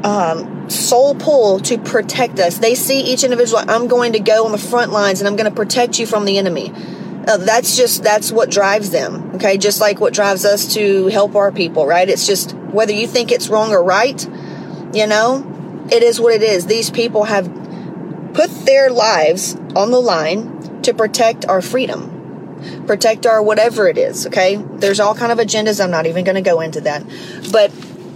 um, 0.03 0.69
soul 0.69 1.15
pull 1.15 1.59
to 1.61 1.77
protect 1.77 2.39
us. 2.39 2.57
They 2.57 2.75
see 2.75 3.01
each 3.01 3.23
individual, 3.23 3.63
I'm 3.67 3.87
going 3.87 4.13
to 4.13 4.19
go 4.19 4.45
on 4.45 4.51
the 4.51 4.57
front 4.57 4.91
lines 4.91 5.19
and 5.19 5.27
I'm 5.27 5.35
going 5.35 5.49
to 5.49 5.55
protect 5.55 5.99
you 5.99 6.05
from 6.05 6.25
the 6.25 6.37
enemy. 6.37 6.71
Uh, 7.27 7.37
that's 7.37 7.75
just, 7.75 8.03
that's 8.03 8.31
what 8.31 8.49
drives 8.49 8.91
them. 8.91 9.31
Okay. 9.35 9.57
Just 9.57 9.81
like 9.81 9.99
what 9.99 10.13
drives 10.13 10.45
us 10.45 10.73
to 10.75 11.07
help 11.07 11.35
our 11.35 11.51
people, 11.51 11.85
right? 11.85 12.07
It's 12.07 12.25
just 12.25 12.53
whether 12.53 12.93
you 12.93 13.07
think 13.07 13.31
it's 13.31 13.49
wrong 13.49 13.71
or 13.71 13.83
right, 13.83 14.23
you 14.93 15.05
know, 15.05 15.87
it 15.91 16.03
is 16.03 16.19
what 16.19 16.33
it 16.33 16.43
is. 16.43 16.65
These 16.65 16.89
people 16.91 17.25
have 17.25 17.45
put 18.33 18.49
their 18.65 18.89
lives 18.89 19.55
on 19.75 19.91
the 19.91 19.99
line 19.99 20.81
to 20.83 20.93
protect 20.93 21.45
our 21.45 21.61
freedom, 21.61 22.85
protect 22.87 23.25
our 23.25 23.43
whatever 23.43 23.87
it 23.87 23.97
is. 23.97 24.27
Okay. 24.27 24.55
There's 24.55 24.99
all 24.99 25.13
kind 25.13 25.31
of 25.31 25.39
agendas. 25.39 25.83
I'm 25.83 25.91
not 25.91 26.05
even 26.05 26.23
going 26.23 26.35
to 26.35 26.41
go 26.41 26.61
into 26.61 26.81
that, 26.81 27.03
but 27.51 27.71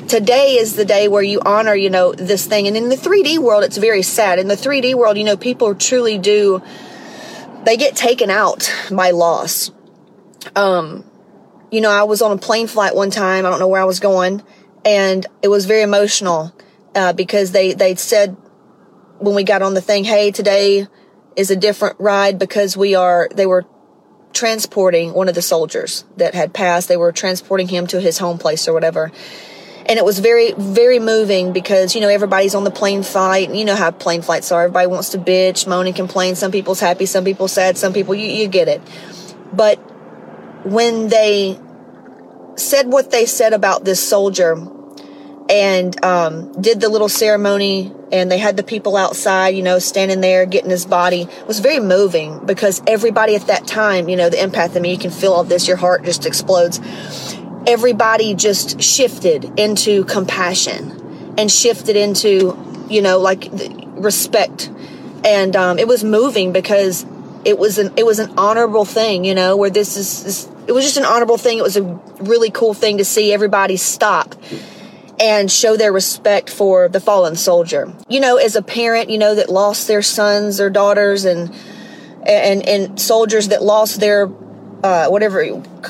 today 0.08 0.56
is 0.58 0.76
the 0.76 0.86
day 0.86 1.08
where 1.08 1.22
you 1.22 1.42
honor, 1.46 1.76
you 1.76 1.90
know, 1.90 2.14
this 2.14 2.46
thing. 2.46 2.68
And 2.68 2.78
in 2.78 2.90
the 2.90 2.96
3D 2.96 3.40
world, 3.40 3.64
it's 3.64 3.78
very 3.78 4.02
sad. 4.02 4.40
In 4.40 4.48
the 4.48 4.56
3D 4.56 4.96
world, 4.96 5.18
you 5.18 5.24
know, 5.24 5.38
people 5.38 5.76
truly 5.76 6.18
do, 6.18 6.62
they 7.66 7.78
get 7.78 7.96
taken 7.96 8.30
out 8.30 8.72
by 8.92 9.12
loss. 9.12 9.72
Um, 10.56 11.04
you 11.72 11.82
know, 11.82 11.90
I 11.90 12.04
was 12.04 12.22
on 12.22 12.32
a 12.32 12.38
plane 12.38 12.68
flight 12.68 12.96
one 12.96 13.10
time. 13.10 13.46
I 13.46 13.50
don't 13.50 13.60
know 13.60 13.68
where 13.68 13.82
I 13.82 13.86
was 13.86 14.00
going 14.00 14.44
and 14.86 15.26
it 15.42 15.48
was 15.48 15.66
very 15.66 15.82
emotional, 15.82 16.54
uh, 16.94 17.14
because 17.14 17.52
they, 17.52 17.74
they 17.74 17.96
said 17.96 18.36
when 19.20 19.34
we 19.34 19.44
got 19.44 19.62
on 19.62 19.74
the 19.74 19.82
thing, 19.82 20.04
Hey, 20.04 20.32
today 20.32 20.88
is 21.36 21.50
a 21.50 21.56
different 21.56 22.00
ride 22.00 22.38
because 22.38 22.76
we 22.76 22.94
are, 22.94 23.30
they 23.34 23.46
were 23.46 23.66
transporting 24.34 25.14
one 25.14 25.30
of 25.30 25.36
the 25.36 25.42
soldiers 25.42 26.04
that 26.18 26.34
had 26.34 26.54
passed. 26.54 26.90
They 26.90 26.98
were 26.98 27.12
transporting 27.12 27.70
him 27.70 27.88
to 27.88 28.02
his 28.02 28.18
home 28.18 28.38
place 28.38 28.68
or 28.68 28.74
whatever 28.74 29.12
and 29.86 30.00
it 30.00 30.06
was 30.06 30.20
very 30.20 30.54
very 30.54 31.00
moving 31.00 31.54
because 31.54 31.96
you 31.96 32.02
know 32.02 32.10
everybody's 32.10 32.56
on 32.56 32.64
the 32.64 32.72
plane 32.72 33.04
flight 33.04 33.54
you 33.54 33.66
know 33.66 33.76
how 33.76 33.92
plane 33.92 34.22
flights 34.22 34.52
are. 34.52 34.64
Everybody 34.64 34.88
wants 34.88 35.10
to 35.10 35.18
bitch 35.18 35.68
moan 35.68 35.88
and 35.88 35.96
complain. 35.96 36.36
Some 36.36 36.52
people's 36.52 36.80
happy 36.80 37.06
some 37.06 37.24
people 37.24 37.48
sad 37.48 37.78
some 37.78 37.94
people 37.94 38.16
you, 38.16 38.28
you 38.28 38.48
get 38.48 38.68
it. 38.68 38.82
But 39.52 39.78
when 40.66 41.10
they 41.10 41.60
said 42.56 42.88
what 42.88 43.12
they 43.12 43.26
said 43.26 43.54
about 43.54 43.84
this 43.84 44.06
soldier 44.06 44.56
and 45.50 46.04
um, 46.06 46.62
did 46.62 46.80
the 46.80 46.88
little 46.88 47.10
ceremony 47.10 47.94
and 48.12 48.32
they 48.32 48.38
had 48.38 48.56
the 48.56 48.64
people 48.64 48.96
outside 48.96 49.50
you 49.50 49.64
know 49.64 49.80
standing 49.80 50.22
there 50.22 50.46
getting 50.46 50.70
his 50.70 50.86
body 50.86 51.24
it 51.24 51.48
was 51.48 51.60
very 51.60 51.80
moving 51.80 52.46
because 52.46 52.82
everybody 52.88 53.36
at 53.36 53.48
that 53.48 53.68
time 53.68 54.08
you 54.08 54.16
know 54.16 54.30
the 54.30 54.38
empath 54.38 54.76
in 54.76 54.82
me 54.82 54.92
you 54.92 54.98
can 54.98 55.12
feel 55.12 55.34
all 55.34 55.44
this 55.44 55.68
your 55.68 55.78
heart 55.78 56.04
just 56.04 56.26
explodes 56.26 56.80
everybody 57.68 58.34
just 58.34 58.82
shifted 58.82 59.60
into 59.60 60.04
compassion 60.06 61.36
and 61.38 61.52
shifted 61.52 61.96
into, 61.96 62.58
you 62.90 63.02
know, 63.02 63.20
like 63.20 63.50
respect. 63.96 64.70
And 65.24 65.56
um, 65.56 65.80
it 65.80 65.88
was 65.88 66.04
moving 66.04 66.52
because 66.52 67.06
it 67.46 67.58
was 67.58 67.78
an 67.78 67.94
it 67.98 68.06
was 68.06 68.20
an 68.20 68.34
honorable 68.38 68.86
thing, 68.86 69.26
you 69.26 69.36
know, 69.36 69.58
where 69.58 69.70
this 69.70 69.98
is 69.98 70.24
this, 70.24 70.50
it 70.68 70.72
was 70.72 70.84
just 70.84 70.98
an 70.98 71.06
honorable 71.06 71.38
thing. 71.38 71.58
It 71.58 71.64
was 71.64 71.78
a 71.78 71.84
really 72.20 72.52
cool 72.52 72.74
thing 72.74 72.98
to 72.98 73.06
see 73.06 73.34
everybody 73.34 73.78
stop 73.78 74.36
and 75.20 75.52
show 75.52 75.78
their 75.78 75.92
respect 75.92 76.50
for 76.50 76.90
the 76.90 77.00
fallen 77.00 77.36
soldier. 77.36 77.94
You 78.10 78.20
know, 78.20 78.38
as 78.38 78.56
a 78.56 78.62
parent, 78.62 79.10
you 79.10 79.18
know 79.18 79.36
that 79.36 79.50
lost 79.50 79.88
their 79.88 80.02
sons 80.02 80.60
or 80.60 80.70
daughters 80.70 81.26
and 81.26 81.54
and 82.26 82.68
and 82.68 83.00
soldiers 83.00 83.50
that 83.50 83.62
lost 83.62 84.00
their 84.00 84.30
uh, 84.84 85.08
whatever 85.08 85.46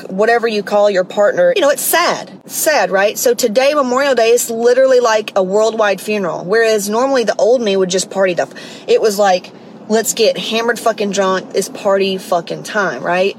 whatever 0.08 0.46
you 0.46 0.62
call 0.62 0.88
your 0.88 1.04
partner 1.04 1.52
you 1.56 1.60
know 1.60 1.70
it's 1.70 1.82
sad. 1.82 2.30
Sad 2.48 2.90
right? 2.90 3.18
So 3.18 3.34
today 3.34 3.74
memorial 3.74 4.14
day 4.14 4.30
is 4.30 4.48
literally 4.50 5.00
like 5.00 5.32
a 5.36 5.42
worldwide 5.42 6.00
funeral 6.00 6.44
whereas 6.44 6.88
normally 6.88 7.24
the 7.24 7.34
old 7.34 7.60
me 7.60 7.76
would 7.76 7.90
just 7.90 8.10
party 8.10 8.34
the 8.34 8.48
it 8.86 9.00
was 9.00 9.18
like 9.18 9.52
let's 9.88 10.14
get 10.14 10.38
hammered 10.38 10.78
fucking 10.78 11.10
drunk. 11.10 11.50
It's 11.54 11.68
party 11.68 12.18
fucking 12.18 12.62
time 12.62 13.02
right? 13.02 13.36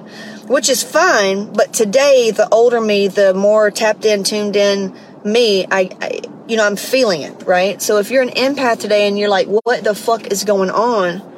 Which 0.48 0.68
is 0.68 0.84
fine 0.84 1.54
but 1.54 1.74
today 1.74 2.32
the 2.32 2.50
older 2.50 2.82
me 2.82 3.08
the 3.08 3.34
more 3.34 3.72
tapped 3.72 4.04
in 4.04 4.26
tuned 4.26 4.58
in 4.58 4.94
me 5.24 5.66
I, 5.72 5.90
I 6.02 6.22
you 6.48 6.58
know 6.58 6.68
i'm 6.68 6.76
feeling 6.76 7.22
it 7.22 7.44
right? 7.44 7.82
So 7.82 7.98
if 8.00 8.12
you're 8.12 8.22
an 8.22 8.30
empath 8.30 8.80
today 8.80 9.08
and 9.08 9.18
you're 9.18 9.30
like 9.30 9.48
what 9.48 9.86
the 9.86 9.96
fuck 9.96 10.28
is 10.28 10.44
going 10.44 10.70
on? 10.70 11.32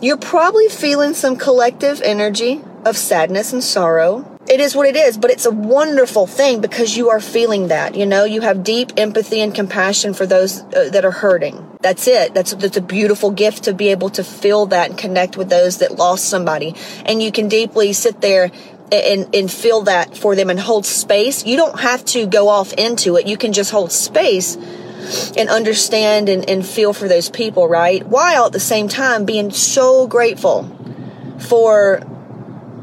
You're 0.00 0.16
probably 0.16 0.68
feeling 0.68 1.12
some 1.12 1.36
collective 1.36 2.00
energy 2.00 2.62
of 2.84 2.96
sadness 2.96 3.52
and 3.52 3.62
sorrow. 3.62 4.38
It 4.48 4.60
is 4.60 4.74
what 4.74 4.86
it 4.86 4.96
is, 4.96 5.16
but 5.16 5.30
it's 5.30 5.46
a 5.46 5.50
wonderful 5.50 6.26
thing 6.26 6.60
because 6.60 6.96
you 6.96 7.10
are 7.10 7.20
feeling 7.20 7.68
that. 7.68 7.94
You 7.94 8.06
know, 8.06 8.24
you 8.24 8.40
have 8.40 8.64
deep 8.64 8.92
empathy 8.96 9.40
and 9.40 9.54
compassion 9.54 10.14
for 10.14 10.26
those 10.26 10.62
uh, 10.62 10.88
that 10.92 11.04
are 11.04 11.10
hurting. 11.10 11.78
That's 11.82 12.08
it. 12.08 12.34
That's 12.34 12.52
that's 12.54 12.76
a 12.76 12.82
beautiful 12.82 13.30
gift 13.30 13.64
to 13.64 13.74
be 13.74 13.88
able 13.88 14.10
to 14.10 14.24
feel 14.24 14.66
that 14.66 14.90
and 14.90 14.98
connect 14.98 15.36
with 15.36 15.50
those 15.50 15.78
that 15.78 15.96
lost 15.96 16.24
somebody. 16.24 16.74
And 17.06 17.22
you 17.22 17.30
can 17.30 17.48
deeply 17.48 17.92
sit 17.92 18.20
there 18.20 18.50
and, 18.92 19.34
and 19.34 19.50
feel 19.50 19.82
that 19.82 20.16
for 20.16 20.34
them 20.34 20.50
and 20.50 20.58
hold 20.58 20.84
space. 20.84 21.46
You 21.46 21.56
don't 21.56 21.80
have 21.80 22.04
to 22.06 22.26
go 22.26 22.48
off 22.48 22.72
into 22.72 23.16
it. 23.16 23.26
You 23.26 23.36
can 23.36 23.52
just 23.52 23.70
hold 23.70 23.92
space 23.92 24.56
and 25.36 25.48
understand 25.48 26.28
and, 26.28 26.48
and 26.48 26.66
feel 26.66 26.92
for 26.92 27.08
those 27.08 27.30
people, 27.30 27.68
right? 27.68 28.04
While 28.06 28.46
at 28.46 28.52
the 28.52 28.60
same 28.60 28.88
time 28.88 29.24
being 29.24 29.50
so 29.50 30.06
grateful 30.06 30.68
for 31.38 32.02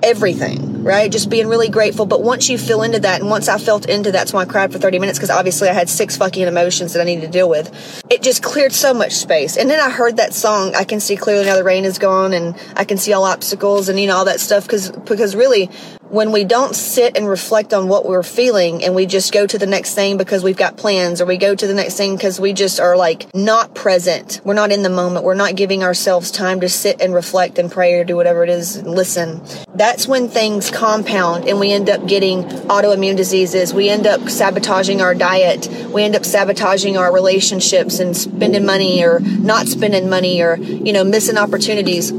everything, 0.03 0.83
right? 0.83 1.11
Just 1.11 1.29
being 1.29 1.47
really 1.47 1.69
grateful. 1.69 2.05
But 2.05 2.23
once 2.23 2.49
you 2.49 2.57
feel 2.57 2.83
into 2.83 2.99
that, 2.99 3.21
and 3.21 3.29
once 3.29 3.47
I 3.47 3.57
felt 3.57 3.87
into 3.87 4.11
that, 4.11 4.27
that's 4.27 4.33
why 4.33 4.41
I 4.41 4.45
cried 4.45 4.73
for 4.73 4.79
30 4.79 4.99
minutes 4.99 5.17
because 5.19 5.29
obviously 5.29 5.69
I 5.69 5.73
had 5.73 5.87
six 5.89 6.17
fucking 6.17 6.47
emotions 6.47 6.93
that 6.93 7.01
I 7.01 7.05
needed 7.05 7.21
to 7.21 7.31
deal 7.31 7.47
with. 7.47 8.03
It 8.09 8.21
just 8.21 8.43
cleared 8.43 8.73
so 8.73 8.93
much 8.93 9.13
space. 9.13 9.55
And 9.55 9.69
then 9.69 9.79
I 9.79 9.89
heard 9.89 10.17
that 10.17 10.33
song, 10.33 10.75
I 10.75 10.83
can 10.83 10.99
see 10.99 11.15
clearly 11.15 11.45
now 11.45 11.55
the 11.55 11.63
rain 11.63 11.85
is 11.85 11.97
gone 11.97 12.33
and 12.33 12.55
I 12.75 12.83
can 12.83 12.97
see 12.97 13.13
all 13.13 13.23
obstacles 13.23 13.89
and 13.89 13.99
you 13.99 14.07
know 14.07 14.17
all 14.17 14.25
that 14.25 14.39
stuff 14.39 14.63
because 14.63 14.89
because 14.89 15.35
really 15.35 15.69
when 16.09 16.31
we 16.31 16.45
don't 16.45 16.75
sit 16.75 17.17
and 17.17 17.27
reflect 17.27 17.73
on 17.73 17.87
what 17.87 18.05
we're 18.05 18.23
feeling 18.23 18.83
and 18.83 18.95
we 18.95 19.05
just 19.05 19.33
go 19.33 19.45
to 19.45 19.57
the 19.57 19.65
next 19.65 19.93
thing 19.93 20.17
because 20.17 20.43
we've 20.43 20.57
got 20.57 20.77
plans 20.77 21.19
or 21.19 21.25
we 21.25 21.37
go 21.37 21.53
to 21.53 21.67
the 21.67 21.73
next 21.73 21.95
thing 21.95 22.15
because 22.15 22.39
we 22.39 22.53
just 22.53 22.79
are 22.79 22.95
like 22.95 23.33
not 23.35 23.73
present. 23.73 24.39
We're 24.45 24.53
not 24.53 24.71
in 24.71 24.83
the 24.83 24.89
moment. 24.89 25.25
We're 25.25 25.33
not 25.33 25.55
giving 25.55 25.83
ourselves 25.83 26.31
time 26.31 26.61
to 26.61 26.69
sit 26.69 27.01
and 27.01 27.13
reflect 27.13 27.59
and 27.59 27.69
pray 27.69 27.95
or 27.95 28.03
do 28.05 28.15
whatever 28.15 28.43
it 28.43 28.49
is 28.49 28.77
and 28.77 28.89
listen. 28.89 29.41
That's 29.75 30.07
when 30.07 30.29
things 30.29 30.71
compound 30.71 31.47
and 31.47 31.59
we 31.59 31.71
end 31.71 31.89
up 31.89 32.07
getting 32.07 32.43
autoimmune 32.43 33.17
diseases. 33.17 33.73
We 33.73 33.89
end 33.89 34.07
up 34.07 34.29
sabotaging 34.29 35.01
our 35.01 35.13
diet. 35.13 35.67
We 35.91 36.03
end 36.03 36.15
up 36.15 36.23
sabotaging 36.23 36.97
our 36.97 37.13
relationships 37.13 37.99
and 37.99 38.15
spending 38.15 38.65
money 38.65 39.03
or 39.03 39.19
not 39.19 39.67
spending 39.67 40.09
money 40.09 40.41
or, 40.41 40.55
you 40.55 40.93
know, 40.93 41.03
missing 41.03 41.37
opportunities. 41.37 42.13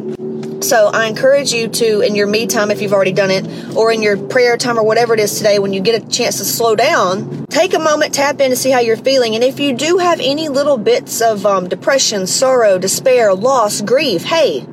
So 0.61 0.89
I 0.89 1.07
encourage 1.07 1.53
you 1.53 1.69
to, 1.69 2.01
in 2.01 2.15
your 2.17 2.27
me 2.27 2.47
time, 2.47 2.71
if 2.71 2.83
you've 2.83 2.93
already 2.93 3.13
done 3.13 3.31
it, 3.31 3.77
or 3.77 3.93
in 3.93 4.03
your 4.03 4.17
prayer 4.17 4.57
time 4.57 4.79
or 4.79 4.83
whatever 4.83 5.15
it 5.15 5.21
is 5.21 5.37
today, 5.39 5.59
when 5.59 5.73
you 5.73 5.81
get 5.81 6.03
a 6.03 6.09
chance 6.09 6.39
to 6.39 6.45
slow 6.45 6.75
down, 6.75 7.47
take 7.47 7.75
a 7.75 7.79
moment, 7.79 8.15
tap 8.15 8.41
in 8.41 8.51
to 8.51 8.57
see 8.57 8.71
how 8.71 8.81
you're 8.81 8.97
feeling. 8.97 9.35
And 9.35 9.45
if 9.45 9.61
you 9.61 9.73
do 9.73 9.99
have 9.99 10.19
any 10.21 10.49
little 10.49 10.77
bits 10.77 11.21
of 11.21 11.47
um, 11.47 11.69
depression, 11.69 12.27
sorrow, 12.27 12.79
despair, 12.79 13.35
loss, 13.35 13.81
grief, 13.81 14.25
hey, 14.25 14.67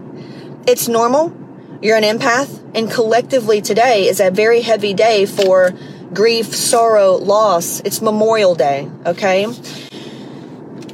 it's 0.67 0.87
normal. 0.87 1.31
You're 1.81 1.97
an 1.97 2.03
empath. 2.03 2.61
And 2.73 2.91
collectively 2.91 3.61
today 3.61 4.07
is 4.07 4.19
a 4.19 4.31
very 4.31 4.61
heavy 4.61 4.93
day 4.93 5.25
for 5.25 5.71
grief, 6.13 6.53
sorrow, 6.55 7.13
loss. 7.13 7.79
It's 7.81 8.01
Memorial 8.01 8.55
Day, 8.55 8.89
okay? 9.05 9.45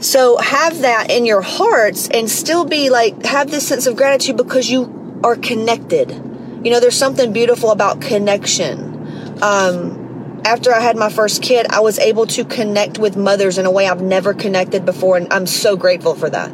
So 0.02 0.38
have 0.38 0.80
that 0.82 1.10
in 1.10 1.26
your 1.26 1.42
hearts 1.42 2.10
and 2.10 2.30
still 2.30 2.66
be 2.66 2.90
like, 2.90 3.24
have 3.26 3.50
this 3.52 3.68
sense 3.68 3.88
of 3.88 3.96
gratitude 3.96 4.36
because 4.36 4.70
you 4.70 5.22
are 5.24 5.36
connected. 5.36 6.12
You 6.64 6.72
know, 6.72 6.80
there's 6.80 6.98
something 6.98 7.32
beautiful 7.32 7.72
about 7.72 8.02
connection. 8.02 9.42
Um, 9.42 10.42
after 10.44 10.74
I 10.74 10.80
had 10.80 10.98
my 10.98 11.10
first 11.10 11.42
kid, 11.42 11.68
I 11.70 11.82
was 11.82 12.00
able 12.00 12.26
to 12.28 12.44
connect 12.44 12.98
with 12.98 13.16
mothers 13.16 13.58
in 13.58 13.66
a 13.66 13.72
way 13.72 13.88
I've 13.88 14.02
never 14.02 14.34
connected 14.34 14.86
before, 14.86 15.18
and 15.18 15.32
I'm 15.32 15.46
so 15.46 15.76
grateful 15.78 16.16
for 16.16 16.30
that. 16.30 16.52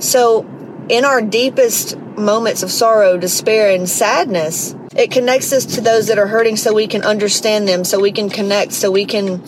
So, 0.00 0.46
in 0.88 1.04
our 1.04 1.20
deepest 1.20 1.96
moments 1.98 2.62
of 2.62 2.70
sorrow, 2.70 3.18
despair, 3.18 3.70
and 3.70 3.88
sadness, 3.88 4.74
it 4.96 5.10
connects 5.10 5.52
us 5.52 5.64
to 5.76 5.80
those 5.80 6.06
that 6.08 6.18
are 6.18 6.26
hurting 6.26 6.56
so 6.56 6.72
we 6.72 6.86
can 6.86 7.02
understand 7.02 7.68
them, 7.68 7.84
so 7.84 8.00
we 8.00 8.12
can 8.12 8.30
connect, 8.30 8.72
so 8.72 8.90
we 8.90 9.04
can, 9.04 9.42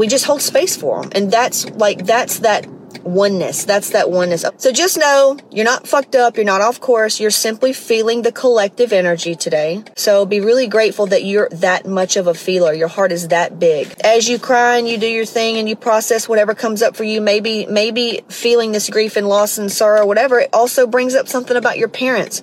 we 0.00 0.08
just 0.08 0.24
hold 0.24 0.40
space 0.40 0.78
for 0.78 1.02
them. 1.02 1.12
And 1.14 1.30
that's 1.30 1.68
like, 1.72 2.06
that's 2.06 2.38
that 2.38 2.66
oneness. 3.02 3.66
That's 3.66 3.90
that 3.90 4.10
oneness. 4.10 4.46
So 4.56 4.72
just 4.72 4.96
know 4.96 5.36
you're 5.50 5.66
not 5.66 5.86
fucked 5.86 6.16
up. 6.16 6.36
You're 6.36 6.46
not 6.46 6.62
off 6.62 6.80
course. 6.80 7.20
You're 7.20 7.30
simply 7.30 7.74
feeling 7.74 8.22
the 8.22 8.32
collective 8.32 8.94
energy 8.94 9.34
today. 9.34 9.84
So 9.96 10.24
be 10.24 10.40
really 10.40 10.68
grateful 10.68 11.04
that 11.08 11.24
you're 11.24 11.50
that 11.50 11.86
much 11.86 12.16
of 12.16 12.26
a 12.26 12.32
feeler. 12.32 12.72
Your 12.72 12.88
heart 12.88 13.12
is 13.12 13.28
that 13.28 13.58
big. 13.58 13.94
As 14.02 14.26
you 14.26 14.38
cry 14.38 14.78
and 14.78 14.88
you 14.88 14.96
do 14.96 15.06
your 15.06 15.26
thing 15.26 15.58
and 15.58 15.68
you 15.68 15.76
process 15.76 16.26
whatever 16.26 16.54
comes 16.54 16.80
up 16.80 16.96
for 16.96 17.04
you, 17.04 17.20
maybe, 17.20 17.66
maybe 17.66 18.22
feeling 18.28 18.72
this 18.72 18.88
grief 18.88 19.16
and 19.16 19.28
loss 19.28 19.58
and 19.58 19.70
sorrow, 19.70 20.06
whatever, 20.06 20.40
it 20.40 20.48
also 20.54 20.86
brings 20.86 21.14
up 21.14 21.28
something 21.28 21.58
about 21.58 21.76
your 21.76 21.88
parents 21.88 22.42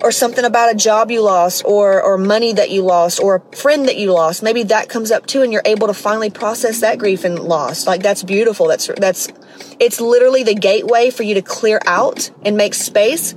or 0.00 0.12
something 0.12 0.44
about 0.44 0.72
a 0.72 0.76
job 0.76 1.10
you 1.10 1.22
lost 1.22 1.64
or 1.64 2.02
or 2.02 2.16
money 2.18 2.52
that 2.52 2.70
you 2.70 2.82
lost 2.82 3.20
or 3.20 3.36
a 3.36 3.56
friend 3.56 3.88
that 3.88 3.96
you 3.96 4.12
lost 4.12 4.42
maybe 4.42 4.62
that 4.62 4.88
comes 4.88 5.10
up 5.10 5.26
too 5.26 5.42
and 5.42 5.52
you're 5.52 5.62
able 5.64 5.86
to 5.86 5.94
finally 5.94 6.30
process 6.30 6.80
that 6.80 6.98
grief 6.98 7.24
and 7.24 7.38
loss 7.38 7.86
like 7.86 8.02
that's 8.02 8.22
beautiful 8.22 8.68
that's 8.68 8.88
that's 8.98 9.28
it's 9.80 10.00
literally 10.00 10.42
the 10.42 10.54
gateway 10.54 11.10
for 11.10 11.22
you 11.22 11.34
to 11.34 11.42
clear 11.42 11.80
out 11.86 12.30
and 12.44 12.56
make 12.56 12.74
space 12.74 13.34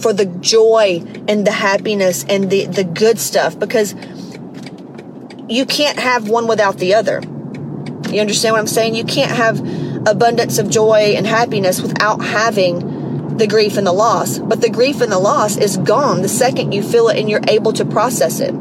for 0.00 0.12
the 0.12 0.26
joy 0.26 1.02
and 1.26 1.46
the 1.46 1.52
happiness 1.52 2.24
and 2.28 2.50
the, 2.50 2.66
the 2.66 2.84
good 2.84 3.18
stuff 3.18 3.58
because 3.58 3.94
you 5.48 5.64
can't 5.66 5.98
have 5.98 6.28
one 6.28 6.46
without 6.46 6.78
the 6.78 6.94
other. 6.94 7.22
You 8.10 8.20
understand 8.20 8.52
what 8.52 8.60
I'm 8.60 8.66
saying? 8.66 8.94
You 8.94 9.04
can't 9.04 9.30
have 9.30 9.58
abundance 10.06 10.58
of 10.58 10.70
joy 10.70 11.14
and 11.16 11.26
happiness 11.26 11.80
without 11.80 12.18
having 12.22 12.97
the 13.38 13.46
grief 13.46 13.76
and 13.76 13.86
the 13.86 13.92
loss. 13.92 14.38
But 14.38 14.60
the 14.60 14.70
grief 14.70 15.00
and 15.00 15.10
the 15.10 15.18
loss 15.18 15.56
is 15.56 15.76
gone 15.76 16.22
the 16.22 16.28
second 16.28 16.72
you 16.72 16.82
feel 16.82 17.08
it 17.08 17.18
and 17.18 17.28
you're 17.30 17.40
able 17.48 17.72
to 17.74 17.84
process 17.84 18.40
it. 18.40 18.54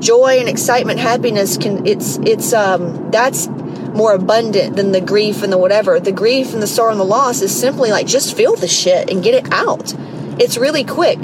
Joy 0.00 0.38
and 0.38 0.48
excitement, 0.48 0.98
happiness 0.98 1.56
can 1.56 1.86
it's 1.86 2.18
it's 2.18 2.52
um 2.52 3.10
that's 3.10 3.48
more 3.48 4.12
abundant 4.12 4.76
than 4.76 4.92
the 4.92 5.00
grief 5.00 5.42
and 5.42 5.52
the 5.52 5.58
whatever. 5.58 5.98
The 6.00 6.12
grief 6.12 6.52
and 6.52 6.62
the 6.62 6.66
sorrow 6.66 6.90
and 6.90 7.00
the 7.00 7.04
loss 7.04 7.40
is 7.40 7.58
simply 7.58 7.90
like 7.90 8.06
just 8.06 8.36
feel 8.36 8.56
the 8.56 8.68
shit 8.68 9.10
and 9.10 9.22
get 9.22 9.34
it 9.34 9.52
out. 9.52 9.94
It's 10.38 10.58
really 10.58 10.84
quick. 10.84 11.18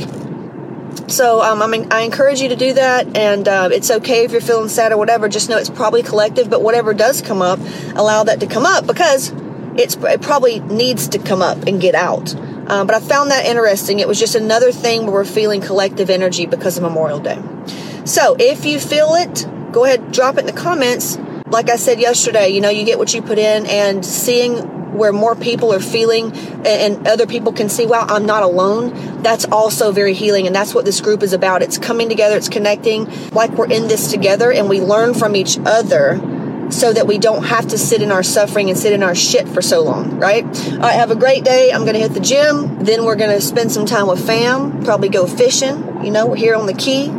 So 1.09 1.43
um, 1.43 1.61
I 1.61 1.67
mean, 1.67 1.93
I 1.93 2.03
encourage 2.03 2.41
you 2.41 2.49
to 2.49 2.57
do 2.57 2.75
that, 2.75 3.17
and 3.17 3.47
uh, 3.47 3.69
it's 3.73 3.91
okay 3.91 4.25
if 4.25 4.33
you're 4.33 4.41
feeling 4.41 4.69
sad 4.69 4.93
or 4.93 4.97
whatever. 4.97 5.29
Just 5.29 5.51
know 5.51 5.59
it's 5.59 5.71
probably 5.71 6.03
collective, 6.03 6.49
but 6.49 6.63
whatever 6.63 6.95
does 6.95 7.21
come 7.21 7.43
up, 7.43 7.59
allow 7.95 8.25
that 8.25 8.41
to 8.41 8.47
come 8.47 8.65
up 8.65 8.87
because 8.87 9.33
it's 9.77 9.97
it 9.97 10.23
probably 10.23 10.61
needs 10.61 11.09
to 11.09 11.19
come 11.19 11.43
up 11.43 11.65
and 11.67 11.81
get 11.81 11.95
out. 11.95 12.35
Uh, 12.67 12.85
but 12.85 12.95
I 12.95 13.01
found 13.01 13.31
that 13.31 13.47
interesting. 13.47 14.01
It 14.01 14.09
was 14.09 14.19
just 14.19 14.35
another 14.35 14.73
thing 14.73 15.03
where 15.03 15.13
we're 15.13 15.25
feeling 15.25 15.61
collective 15.61 16.11
energy 16.11 16.47
because 16.47 16.77
of 16.77 16.83
Memorial 16.83 17.21
Day. 17.21 17.43
So 18.05 18.37
if 18.39 18.65
you 18.65 18.79
feel 18.79 19.15
it, 19.15 19.47
go 19.73 19.85
ahead, 19.85 20.13
drop 20.13 20.37
it 20.37 20.41
in 20.41 20.47
the 20.47 20.53
comments 20.53 21.19
like 21.53 21.69
I 21.69 21.77
said 21.77 22.01
yesterday, 22.01 22.49
you 22.49 22.61
know, 22.61 22.71
you 22.71 22.85
get 22.85 22.99
what 22.99 23.13
you 23.13 23.21
put 23.21 23.39
in 23.39 23.67
and 23.67 24.05
seeing 24.05 24.57
where 24.97 25.13
more 25.13 25.37
people 25.37 25.73
are 25.73 25.81
feeling 25.81 26.35
and 26.67 27.07
other 27.07 27.27
people 27.27 27.53
can 27.53 27.69
see, 27.69 27.87
wow, 27.87 28.07
I'm 28.09 28.27
not 28.27 28.43
alone. 28.43 29.23
That's 29.23 29.45
also 29.47 29.93
very 29.93 30.15
healing. 30.15 30.47
And 30.47 30.57
that's 30.57 30.75
what 30.75 30.85
this 30.85 31.01
group 31.01 31.23
is 31.23 31.33
about. 31.33 31.63
It's 31.63 31.79
coming 31.79 32.09
together, 32.09 32.37
it's 32.37 32.49
connecting 32.49 33.05
like 33.31 33.51
we're 33.53 33.71
in 33.71 33.89
this 33.89 34.11
together 34.11 34.51
and 34.51 34.69
we 34.69 34.81
learn 34.81 35.15
from 35.15 35.37
each 35.37 35.59
other 35.65 36.21
so 36.73 36.93
that 36.93 37.07
we 37.07 37.19
don't 37.19 37.45
have 37.45 37.69
to 37.69 37.79
sit 37.79 38.03
in 38.03 38.11
our 38.11 38.23
suffering 38.23 38.71
and 38.71 38.79
sit 38.79 38.93
in 38.93 39.03
our 39.03 39.15
shit 39.15 39.49
for 39.49 39.63
so 39.63 39.83
long, 39.83 40.19
right? 40.19 40.45
All 40.45 40.79
right, 40.79 40.95
have 40.95 41.11
a 41.11 41.17
great 41.17 41.45
day. 41.45 41.71
I'm 41.73 41.83
going 41.83 41.95
to 41.95 42.01
hit 42.01 42.15
the 42.15 42.21
gym. 42.21 42.85
Then 42.85 43.05
we're 43.05 43.17
going 43.17 43.35
to 43.35 43.41
spend 43.41 43.71
some 43.71 43.87
time 43.87 44.07
with 44.07 44.25
fam, 44.25 44.83
probably 44.85 45.09
go 45.09 45.27
fishing, 45.27 46.05
you 46.05 46.11
know, 46.11 46.33
here 46.35 46.55
on 46.55 46.67
the 46.67 46.75
key 46.75 47.11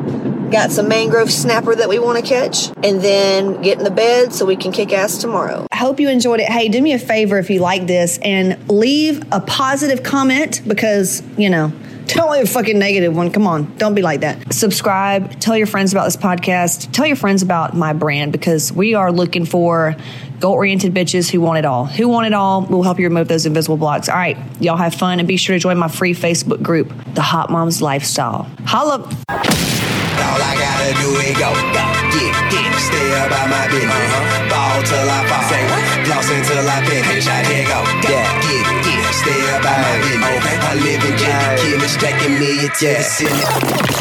got 0.54 0.72
some 0.72 0.88
mangrove 0.88 1.32
snapper 1.32 1.76
that 1.76 1.89
we 1.89 1.98
want 1.98 2.24
to 2.24 2.24
catch, 2.24 2.68
and 2.84 3.02
then 3.02 3.60
get 3.63 3.80
in 3.80 3.84
the 3.84 3.92
bed 3.92 4.32
so 4.32 4.46
we 4.46 4.56
can 4.56 4.72
kick 4.72 4.94
ass 4.94 5.18
tomorrow. 5.18 5.66
I 5.72 5.78
hope 5.78 6.00
you 6.00 6.10
enjoyed 6.10 6.39
it. 6.39 6.48
Hey, 6.48 6.70
do 6.70 6.80
me 6.80 6.94
a 6.94 7.00
favor 7.00 7.39
if 7.39 7.50
you 7.50 7.60
like 7.60 7.88
this 7.88 8.20
and 8.20 8.70
leave 8.70 9.24
a 9.32 9.42
positive 9.42 10.04
comment 10.04 10.62
because, 10.68 11.24
you 11.38 11.50
know, 11.50 11.74
don't 12.08 12.32
leave 12.32 12.44
a 12.44 12.48
fucking 12.48 12.78
negative 12.78 13.16
one. 13.16 13.32
Come 13.32 13.48
on. 13.48 13.76
Don't 13.78 13.96
be 13.96 14.02
like 14.02 14.22
that. 14.22 14.54
Subscribe. 14.54 15.39
Tell 15.39 15.58
your 15.58 15.68
friends 15.68 15.92
about 15.92 16.06
this 16.06 16.18
podcast. 16.18 16.92
Tell 16.92 17.06
your 17.06 17.16
friends 17.16 17.42
about 17.42 17.76
my 17.76 17.94
brand 17.94 18.32
because 18.32 18.72
we 18.72 18.94
are 18.94 19.12
looking 19.12 19.46
for 19.46 19.96
goal 20.39 20.54
oriented 20.54 20.94
bitches 20.94 21.32
who 21.32 21.39
want 21.39 21.60
it 21.60 21.66
all. 21.66 21.86
Who 21.86 22.08
want 22.10 22.28
it 22.28 22.34
all? 22.34 22.62
We'll 22.63 22.84
help 22.84 23.00
you 23.00 23.08
remove 23.08 23.28
those 23.28 23.46
invisible 23.46 23.78
blocks. 23.78 24.10
All 24.10 24.16
right. 24.16 24.38
Y'all 24.60 24.78
have 24.78 24.94
fun 24.94 25.20
and 25.20 25.28
be 25.28 25.38
sure 25.38 25.56
to 25.56 25.60
join 25.60 25.78
my 25.78 25.88
free 25.88 26.13
Facebook 26.13 26.62
group, 26.62 26.92
The 27.13 27.22
Hot 27.22 27.50
Moms 27.50 27.82
Lifestyle. 27.82 28.50
Holla. 28.66 29.00
All 29.00 30.42
I 30.42 30.56
gotta 30.60 31.02
do 31.02 31.16
is 31.20 31.38
go, 31.38 31.54
go, 31.54 32.03
get, 32.13 32.34
get, 32.54 32.71
stay 32.78 33.10
about 33.26 33.47
my 33.49 33.65
business. 33.67 33.91
Uh-huh. 33.91 34.49
Ball 34.49 34.80
till 34.86 35.10
I 35.10 35.19
fall, 35.30 35.43
say 35.49 35.63
what? 35.67 35.84
Floss 36.06 36.30
until 36.30 36.63
I 36.69 36.78
finish. 36.86 37.28
I 37.28 37.39
here 37.45 37.65
go, 37.65 37.80
go, 38.02 38.10
yeah. 38.10 38.30
get, 38.45 38.65
get, 38.86 39.04
stay 39.13 39.41
about 39.58 39.80
my 39.82 39.93
business. 40.06 40.38
Okay. 40.38 40.58
I 40.62 40.71
live 40.78 41.02
in 41.04 41.15
Jimmy 41.17 41.47
Kimmel, 41.62 41.89
stacking 41.89 42.36
million 42.39 42.71
to 42.71 42.88
the 42.88 43.04
ceiling. 43.04 43.93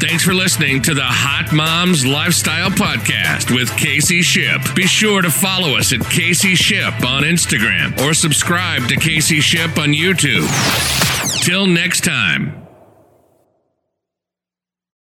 Thanks 0.00 0.24
for 0.24 0.34
listening 0.34 0.82
to 0.82 0.94
the 0.94 1.04
Hot 1.04 1.52
Moms 1.52 2.06
Lifestyle 2.06 2.70
Podcast 2.70 3.54
with 3.54 3.70
Casey 3.76 4.22
Shipp. 4.22 4.74
Be 4.74 4.86
sure 4.86 5.22
to 5.22 5.30
follow 5.30 5.76
us 5.76 5.92
at 5.92 6.00
Casey 6.10 6.54
Shipp 6.54 7.04
on 7.04 7.22
Instagram 7.22 7.98
or 8.00 8.14
subscribe 8.14 8.88
to 8.88 8.96
Casey 8.96 9.40
Shipp 9.40 9.78
on 9.78 9.90
YouTube. 9.90 10.46
Till 11.44 11.66
next 11.66 12.04
time. 12.04 12.59